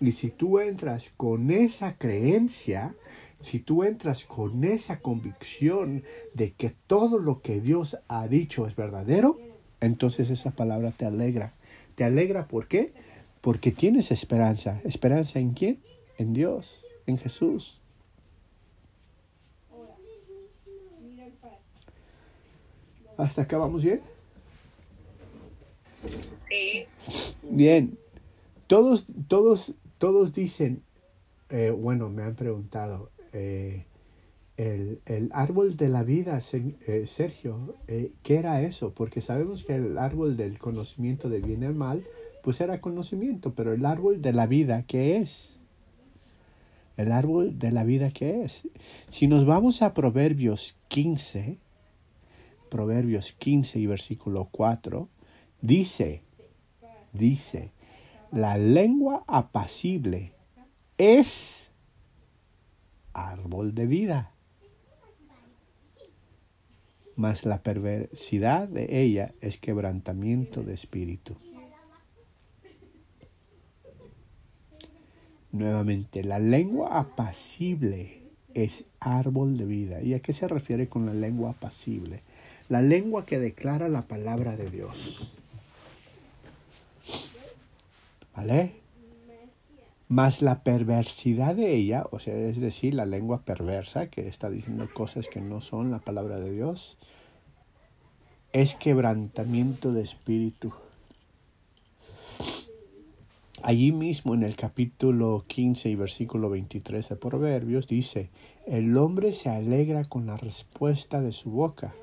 Y 0.00 0.12
si 0.12 0.30
tú 0.30 0.58
entras 0.58 1.12
con 1.16 1.52
esa 1.52 1.94
creencia, 1.94 2.96
si 3.40 3.60
tú 3.60 3.84
entras 3.84 4.24
con 4.24 4.64
esa 4.64 4.98
convicción 4.98 6.02
de 6.34 6.54
que 6.54 6.70
todo 6.88 7.20
lo 7.20 7.40
que 7.40 7.60
Dios 7.60 7.98
ha 8.08 8.26
dicho 8.26 8.66
es 8.66 8.74
verdadero, 8.74 9.38
entonces 9.80 10.28
esa 10.28 10.50
palabra 10.50 10.90
te 10.90 11.04
alegra. 11.04 11.54
¿Te 11.94 12.02
alegra 12.02 12.48
por 12.48 12.66
qué? 12.66 12.94
Porque 13.40 13.70
tienes 13.70 14.10
esperanza. 14.10 14.80
¿Esperanza 14.84 15.38
en 15.38 15.52
quién? 15.52 15.80
En 16.18 16.32
Dios, 16.32 16.84
en 17.06 17.18
Jesús. 17.18 17.80
¿Hasta 23.16 23.42
acá 23.42 23.58
vamos 23.58 23.84
bien? 23.84 24.00
Sí. 26.48 26.84
Bien. 27.42 27.98
Todos, 28.66 29.04
todos, 29.28 29.74
todos 29.98 30.32
dicen, 30.32 30.82
eh, 31.50 31.70
bueno, 31.70 32.08
me 32.08 32.22
han 32.22 32.34
preguntado, 32.34 33.10
eh, 33.32 33.84
el, 34.56 35.00
el, 35.04 35.30
árbol 35.32 35.76
de 35.76 35.88
la 35.88 36.02
vida, 36.02 36.40
eh, 36.52 37.04
Sergio, 37.06 37.74
¿qué 38.22 38.36
era 38.36 38.62
eso? 38.62 38.92
Porque 38.94 39.20
sabemos 39.20 39.64
que 39.64 39.74
el 39.74 39.98
árbol 39.98 40.36
del 40.36 40.58
conocimiento 40.58 41.28
de 41.28 41.40
bien 41.40 41.62
y 41.62 41.68
mal 41.68 42.04
pues 42.42 42.60
era 42.60 42.80
conocimiento, 42.80 43.54
pero 43.54 43.72
el 43.72 43.84
árbol 43.84 44.22
de 44.22 44.32
la 44.32 44.46
vida, 44.46 44.82
¿qué 44.82 45.16
es? 45.16 45.58
El 46.96 47.12
árbol 47.12 47.58
de 47.58 47.70
la 47.70 47.84
vida, 47.84 48.10
¿qué 48.10 48.42
es? 48.42 48.68
Si 49.08 49.26
nos 49.26 49.46
vamos 49.46 49.82
a 49.82 49.94
Proverbios 49.94 50.76
15, 50.88 51.58
Proverbios 52.68 53.32
15 53.32 53.78
y 53.78 53.86
versículo 53.86 54.48
4, 54.50 55.08
dice, 55.60 56.22
dice, 57.12 57.72
la 58.30 58.56
lengua 58.58 59.24
apacible 59.26 60.32
es 60.98 61.70
árbol 63.12 63.74
de 63.74 63.86
vida, 63.86 64.32
mas 67.16 67.44
la 67.44 67.62
perversidad 67.62 68.68
de 68.68 69.02
ella 69.02 69.34
es 69.40 69.58
quebrantamiento 69.58 70.62
de 70.62 70.74
espíritu. 70.74 71.36
Nuevamente, 75.52 76.22
la 76.22 76.38
lengua 76.38 76.98
apacible 76.98 78.20
es 78.54 78.84
árbol 79.00 79.56
de 79.56 79.64
vida. 79.64 80.02
¿Y 80.02 80.14
a 80.14 80.20
qué 80.20 80.32
se 80.32 80.48
refiere 80.48 80.88
con 80.88 81.06
la 81.06 81.14
lengua 81.14 81.50
apacible? 81.50 82.22
La 82.68 82.82
lengua 82.82 83.26
que 83.26 83.38
declara 83.38 83.88
la 83.88 84.02
palabra 84.02 84.56
de 84.56 84.70
Dios. 84.70 85.32
¿Vale? 88.36 88.72
Más 90.08 90.42
la 90.42 90.62
perversidad 90.62 91.54
de 91.54 91.74
ella, 91.74 92.06
o 92.10 92.18
sea, 92.18 92.34
es 92.34 92.60
decir, 92.60 92.94
la 92.94 93.06
lengua 93.06 93.42
perversa 93.42 94.08
que 94.08 94.26
está 94.26 94.50
diciendo 94.50 94.88
cosas 94.92 95.28
que 95.28 95.40
no 95.40 95.60
son 95.60 95.90
la 95.90 96.00
palabra 96.00 96.40
de 96.40 96.52
Dios, 96.52 96.98
es 98.52 98.74
quebrantamiento 98.74 99.92
de 99.92 100.02
espíritu. 100.02 100.72
Allí 103.62 103.92
mismo 103.92 104.34
en 104.34 104.42
el 104.42 104.56
capítulo 104.56 105.44
15 105.46 105.90
y 105.90 105.94
versículo 105.94 106.48
23 106.48 107.10
de 107.10 107.16
Proverbios 107.16 107.86
dice, 107.86 108.30
el 108.66 108.96
hombre 108.96 109.32
se 109.32 109.50
alegra 109.50 110.02
con 110.04 110.26
la 110.26 110.38
respuesta 110.38 111.20
de 111.20 111.30
su 111.30 111.50
boca 111.50 111.94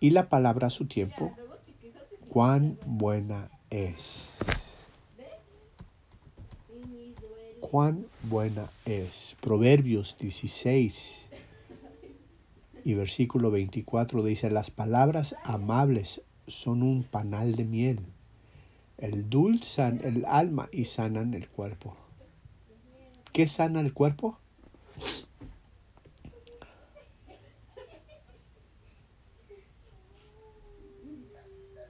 y 0.00 0.10
la 0.10 0.28
palabra 0.28 0.66
a 0.66 0.70
su 0.70 0.86
tiempo, 0.86 1.32
cuán 2.28 2.76
buena 2.84 3.50
es. 3.70 4.80
Cuán 7.60 8.06
buena 8.24 8.68
es. 8.84 9.36
Proverbios 9.40 10.16
16 10.18 11.28
y 12.84 12.94
versículo 12.94 13.52
24 13.52 14.24
dice, 14.24 14.50
las 14.50 14.72
palabras 14.72 15.36
amables 15.44 16.20
son 16.48 16.82
un 16.82 17.04
panal 17.04 17.54
de 17.54 17.64
miel 17.64 18.00
el 19.02 19.28
dulzan 19.28 20.00
el 20.04 20.24
alma 20.26 20.68
y 20.70 20.84
sanan 20.84 21.34
el 21.34 21.48
cuerpo. 21.48 21.96
¿Qué 23.32 23.48
sana 23.48 23.80
el 23.80 23.92
cuerpo? 23.92 24.38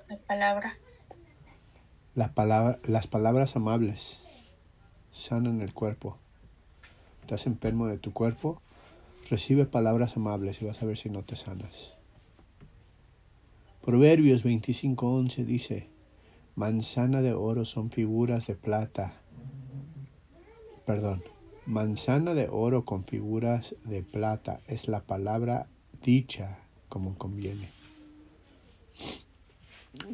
La 0.08 0.16
palabra. 0.26 0.78
La 2.14 2.32
palabra, 2.32 2.78
las 2.84 3.06
palabras 3.06 3.56
amables 3.56 4.22
sanan 5.12 5.60
el 5.60 5.74
cuerpo. 5.74 6.16
Estás 7.20 7.46
enfermo 7.46 7.88
de 7.88 7.98
tu 7.98 8.14
cuerpo, 8.14 8.62
recibe 9.28 9.66
palabras 9.66 10.16
amables 10.16 10.62
y 10.62 10.64
vas 10.64 10.82
a 10.82 10.86
ver 10.86 10.96
si 10.96 11.10
no 11.10 11.22
te 11.22 11.36
sanas. 11.36 11.92
Proverbios 13.82 14.44
25:11 14.44 15.44
dice, 15.44 15.91
Manzana 16.54 17.22
de 17.22 17.32
oro 17.32 17.64
son 17.64 17.90
figuras 17.90 18.46
de 18.46 18.54
plata. 18.54 19.14
Perdón. 20.84 21.22
Manzana 21.64 22.34
de 22.34 22.48
oro 22.50 22.84
con 22.84 23.04
figuras 23.04 23.76
de 23.84 24.02
plata 24.02 24.60
es 24.66 24.88
la 24.88 25.00
palabra 25.00 25.68
dicha 26.02 26.58
como 26.88 27.16
conviene. 27.16 27.70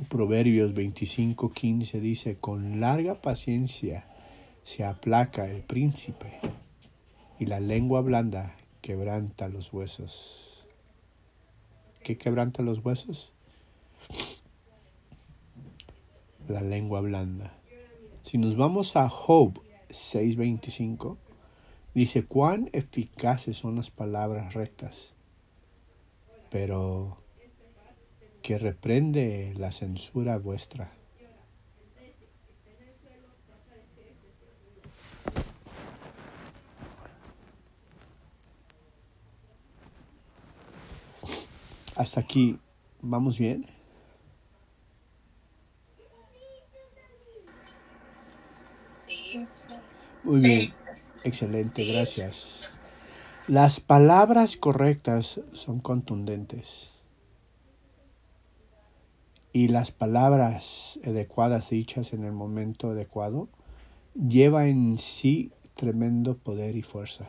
Proverbios 0.09 0.75
25:15 0.75 2.01
dice, 2.01 2.37
con 2.37 2.81
larga 2.81 3.21
paciencia 3.21 4.07
se 4.63 4.85
aplaca 4.85 5.49
el 5.51 5.63
príncipe 5.63 6.39
y 7.39 7.47
la 7.47 7.59
lengua 7.61 8.01
blanda 8.03 8.55
quebranta 8.83 9.49
los 9.49 9.73
huesos. 9.73 10.65
¿Qué 12.03 12.19
quebranta 12.19 12.63
los 12.63 12.85
huesos? 12.85 13.33
La 16.49 16.63
lengua 16.63 17.01
blanda. 17.01 17.53
Si 18.23 18.39
nos 18.39 18.57
vamos 18.57 18.97
a 18.97 19.09
Job 19.09 19.61
6:25, 19.91 21.17
dice, 21.95 22.25
cuán 22.25 22.71
eficaces 22.73 23.57
son 23.57 23.77
las 23.77 23.91
palabras 23.91 24.55
rectas, 24.55 25.15
pero 26.51 27.19
que 28.43 28.59
reprende 28.59 29.55
la 29.57 29.73
censura 29.73 30.39
vuestra. 30.39 30.93
Hasta 41.97 42.21
aquí, 42.21 42.59
¿vamos 43.03 43.39
bien? 43.39 43.78
Muy 50.25 50.41
bien, 50.41 50.73
excelente, 51.25 51.85
gracias. 51.85 52.71
Las 53.47 53.81
palabras 53.81 54.57
correctas 54.57 55.41
son 55.53 55.81
contundentes. 55.81 56.91
Y 59.53 59.69
las 59.69 59.91
palabras 59.91 61.01
adecuadas 61.05 61.71
dichas 61.71 62.13
en 62.13 62.25
el 62.25 62.33
momento 62.33 62.91
adecuado 62.91 63.49
lleva 64.15 64.69
en 64.69 64.99
sí 64.99 65.53
tremendo 65.75 66.37
poder 66.37 66.77
y 66.77 66.83
fuerza. 66.83 67.29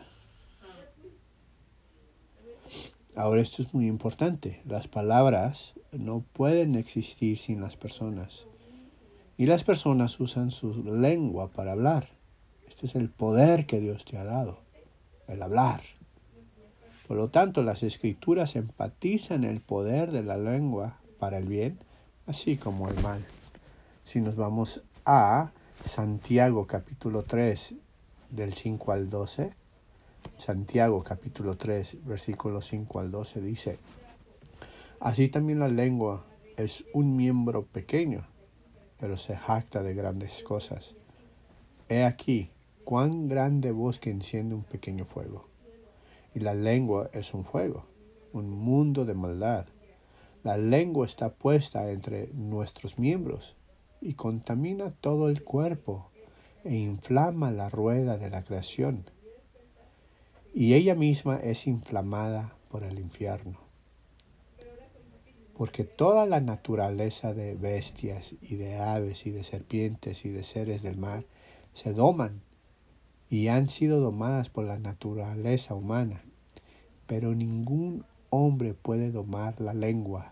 Ahora 3.15 3.41
esto 3.41 3.61
es 3.61 3.73
muy 3.73 3.87
importante. 3.87 4.61
Las 4.65 4.87
palabras 4.87 5.75
no 5.91 6.23
pueden 6.33 6.75
existir 6.75 7.37
sin 7.37 7.61
las 7.61 7.77
personas. 7.77 8.48
Y 9.39 9.45
las 9.45 9.63
personas 9.63 10.19
usan 10.19 10.51
su 10.51 10.83
lengua 10.83 11.47
para 11.47 11.71
hablar. 11.71 12.09
Este 12.67 12.87
es 12.87 12.95
el 12.95 13.09
poder 13.09 13.65
que 13.65 13.79
Dios 13.79 14.03
te 14.03 14.17
ha 14.17 14.25
dado, 14.25 14.59
el 15.29 15.41
hablar. 15.41 15.79
Por 17.07 17.15
lo 17.15 17.29
tanto, 17.29 17.63
las 17.63 17.81
escrituras 17.81 18.57
empatizan 18.57 19.45
el 19.45 19.61
poder 19.61 20.11
de 20.11 20.23
la 20.23 20.35
lengua 20.35 20.97
para 21.19 21.37
el 21.37 21.45
bien, 21.45 21.79
así 22.27 22.57
como 22.57 22.89
el 22.89 23.01
mal. 23.01 23.23
Si 24.03 24.19
nos 24.19 24.35
vamos 24.35 24.81
a 25.05 25.51
Santiago 25.85 26.67
capítulo 26.67 27.23
3, 27.23 27.75
del 28.31 28.53
5 28.53 28.91
al 28.91 29.09
12, 29.09 29.53
Santiago 30.37 31.01
capítulo 31.01 31.55
3, 31.55 32.05
versículo 32.05 32.61
5 32.61 32.99
al 32.99 33.09
12 33.09 33.39
dice, 33.39 33.79
Así 34.99 35.29
también 35.29 35.59
la 35.59 35.69
lengua 35.69 36.25
es 36.57 36.83
un 36.93 37.15
miembro 37.15 37.63
pequeño 37.63 38.25
pero 38.99 39.17
se 39.17 39.35
jacta 39.35 39.81
de 39.81 39.93
grandes 39.93 40.43
cosas. 40.43 40.93
He 41.87 42.03
aquí 42.03 42.49
cuán 42.83 43.27
grande 43.27 43.71
bosque 43.71 44.09
enciende 44.09 44.55
un 44.55 44.63
pequeño 44.63 45.05
fuego. 45.05 45.47
Y 46.35 46.39
la 46.39 46.53
lengua 46.53 47.09
es 47.13 47.33
un 47.33 47.45
fuego, 47.45 47.85
un 48.33 48.49
mundo 48.49 49.05
de 49.05 49.13
maldad. 49.13 49.65
La 50.43 50.57
lengua 50.57 51.05
está 51.05 51.29
puesta 51.29 51.91
entre 51.91 52.27
nuestros 52.33 52.99
miembros 52.99 53.55
y 54.01 54.13
contamina 54.13 54.91
todo 54.91 55.29
el 55.29 55.43
cuerpo 55.43 56.09
e 56.63 56.75
inflama 56.75 57.51
la 57.51 57.69
rueda 57.69 58.17
de 58.17 58.29
la 58.29 58.43
creación. 58.43 59.05
Y 60.53 60.73
ella 60.73 60.95
misma 60.95 61.37
es 61.37 61.67
inflamada 61.67 62.53
por 62.69 62.83
el 62.83 62.99
infierno 62.99 63.68
porque 65.59 65.83
toda 65.83 66.25
la 66.25 66.39
naturaleza 66.39 67.33
de 67.33 67.53
bestias 67.53 68.33
y 68.41 68.55
de 68.55 68.77
aves 68.77 69.25
y 69.25 69.31
de 69.31 69.43
serpientes 69.43 70.23
y 70.23 70.29
de 70.29 70.43
seres 70.43 70.81
del 70.81 70.95
mar 70.95 71.25
se 71.73 71.91
doman 71.91 72.39
y 73.29 73.49
han 73.49 73.67
sido 73.67 73.99
domadas 73.99 74.47
por 74.47 74.63
la 74.63 74.79
naturaleza 74.79 75.75
humana, 75.75 76.21
pero 77.07 77.35
ningún 77.35 78.05
hombre 78.29 78.73
puede 78.73 79.11
domar 79.11 79.59
la 79.59 79.73
lengua, 79.73 80.31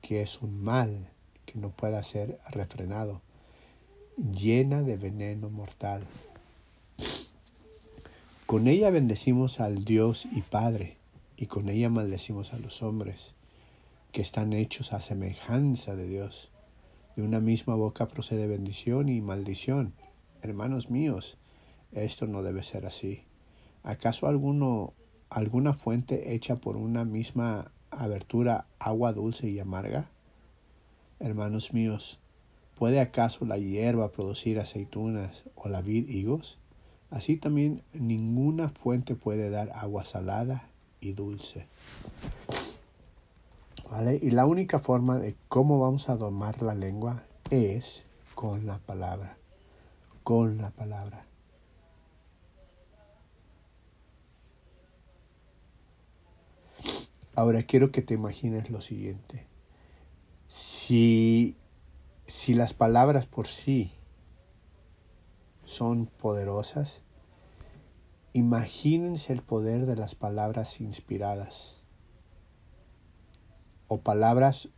que 0.00 0.22
es 0.22 0.40
un 0.40 0.62
mal 0.62 1.08
que 1.46 1.58
no 1.58 1.70
pueda 1.70 2.00
ser 2.04 2.38
refrenado, 2.48 3.22
llena 4.16 4.82
de 4.82 4.96
veneno 4.96 5.50
mortal. 5.50 6.04
Con 8.46 8.68
ella 8.68 8.90
bendecimos 8.90 9.58
al 9.58 9.84
Dios 9.84 10.28
y 10.30 10.42
Padre, 10.42 10.96
y 11.36 11.46
con 11.46 11.68
ella 11.68 11.90
maldecimos 11.90 12.54
a 12.54 12.58
los 12.60 12.84
hombres 12.84 13.34
que 14.14 14.22
están 14.22 14.52
hechos 14.52 14.92
a 14.92 15.00
semejanza 15.00 15.96
de 15.96 16.06
Dios. 16.06 16.52
De 17.16 17.24
una 17.24 17.40
misma 17.40 17.74
boca 17.74 18.06
procede 18.06 18.46
bendición 18.46 19.08
y 19.08 19.20
maldición. 19.20 19.92
Hermanos 20.40 20.88
míos, 20.88 21.36
esto 21.90 22.28
no 22.28 22.44
debe 22.44 22.62
ser 22.62 22.86
así. 22.86 23.24
¿Acaso 23.82 24.28
alguno, 24.28 24.94
alguna 25.30 25.74
fuente 25.74 26.32
hecha 26.32 26.54
por 26.54 26.76
una 26.76 27.04
misma 27.04 27.72
abertura 27.90 28.68
agua 28.78 29.12
dulce 29.12 29.48
y 29.50 29.58
amarga? 29.58 30.12
Hermanos 31.18 31.72
míos, 31.72 32.20
¿puede 32.76 33.00
acaso 33.00 33.44
la 33.44 33.58
hierba 33.58 34.12
producir 34.12 34.60
aceitunas 34.60 35.42
o 35.56 35.68
la 35.68 35.82
vid 35.82 36.08
higos? 36.08 36.60
Así 37.10 37.36
también 37.36 37.82
ninguna 37.92 38.68
fuente 38.68 39.16
puede 39.16 39.50
dar 39.50 39.72
agua 39.74 40.04
salada 40.04 40.70
y 41.00 41.14
dulce. 41.14 41.66
Y 44.20 44.30
la 44.30 44.44
única 44.44 44.80
forma 44.80 45.18
de 45.18 45.36
cómo 45.48 45.78
vamos 45.78 46.08
a 46.08 46.16
domar 46.16 46.62
la 46.62 46.74
lengua 46.74 47.22
es 47.50 48.04
con 48.34 48.66
la 48.66 48.78
palabra, 48.78 49.36
con 50.24 50.58
la 50.58 50.70
palabra. 50.70 51.26
Ahora 57.36 57.62
quiero 57.62 57.92
que 57.92 58.02
te 58.02 58.14
imagines 58.14 58.68
lo 58.68 58.80
siguiente. 58.80 59.46
Si, 60.48 61.56
si 62.26 62.54
las 62.54 62.74
palabras 62.74 63.26
por 63.26 63.46
sí 63.46 63.92
son 65.64 66.06
poderosas, 66.06 67.00
imagínense 68.32 69.32
el 69.32 69.42
poder 69.42 69.86
de 69.86 69.96
las 69.96 70.16
palabras 70.16 70.80
inspiradas 70.80 71.83
o 73.88 74.00
palabras 74.00 74.68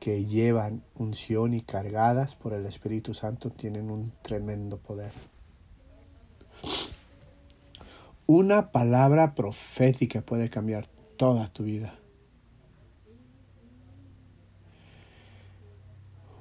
que 0.00 0.24
llevan 0.24 0.82
unción 0.94 1.54
y 1.54 1.60
cargadas 1.60 2.36
por 2.36 2.52
el 2.52 2.66
Espíritu 2.66 3.14
Santo 3.14 3.50
tienen 3.50 3.90
un 3.90 4.12
tremendo 4.22 4.78
poder. 4.78 5.12
Una 8.26 8.70
palabra 8.70 9.34
profética 9.34 10.20
puede 10.20 10.48
cambiar 10.48 10.86
toda 11.16 11.48
tu 11.48 11.64
vida. 11.64 11.98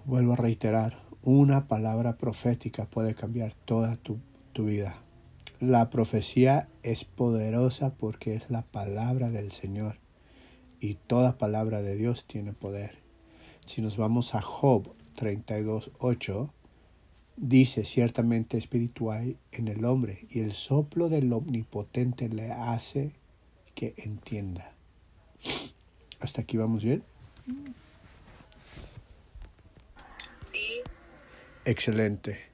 Vuelvo 0.05 0.33
a 0.33 0.37
reiterar, 0.37 0.99
una 1.21 1.67
palabra 1.67 2.17
profética 2.17 2.85
puede 2.85 3.15
cambiar 3.15 3.53
toda 3.53 3.97
tu, 3.97 4.19
tu 4.53 4.65
vida. 4.65 4.97
La 5.59 5.89
profecía 5.89 6.69
es 6.83 7.03
poderosa 7.03 7.93
porque 7.95 8.35
es 8.35 8.49
la 8.49 8.61
palabra 8.61 9.31
del 9.31 9.51
Señor 9.51 9.97
y 10.79 10.95
toda 10.95 11.37
palabra 11.37 11.81
de 11.81 11.95
Dios 11.95 12.25
tiene 12.25 12.53
poder. 12.53 12.97
Si 13.65 13.81
nos 13.81 13.97
vamos 13.97 14.35
a 14.35 14.41
Job 14.41 14.93
32.8, 15.15 16.49
dice 17.35 17.85
ciertamente 17.85 18.57
espiritual 18.57 19.37
en 19.51 19.67
el 19.67 19.85
hombre 19.85 20.25
y 20.29 20.39
el 20.39 20.53
soplo 20.53 21.09
del 21.09 21.31
omnipotente 21.33 22.29
le 22.29 22.51
hace 22.51 23.13
que 23.75 23.93
entienda. 23.97 24.73
¿Hasta 26.19 26.41
aquí 26.41 26.57
vamos 26.57 26.83
bien? 26.83 27.03
Sí. 30.41 30.81
Excelente. 31.65 32.46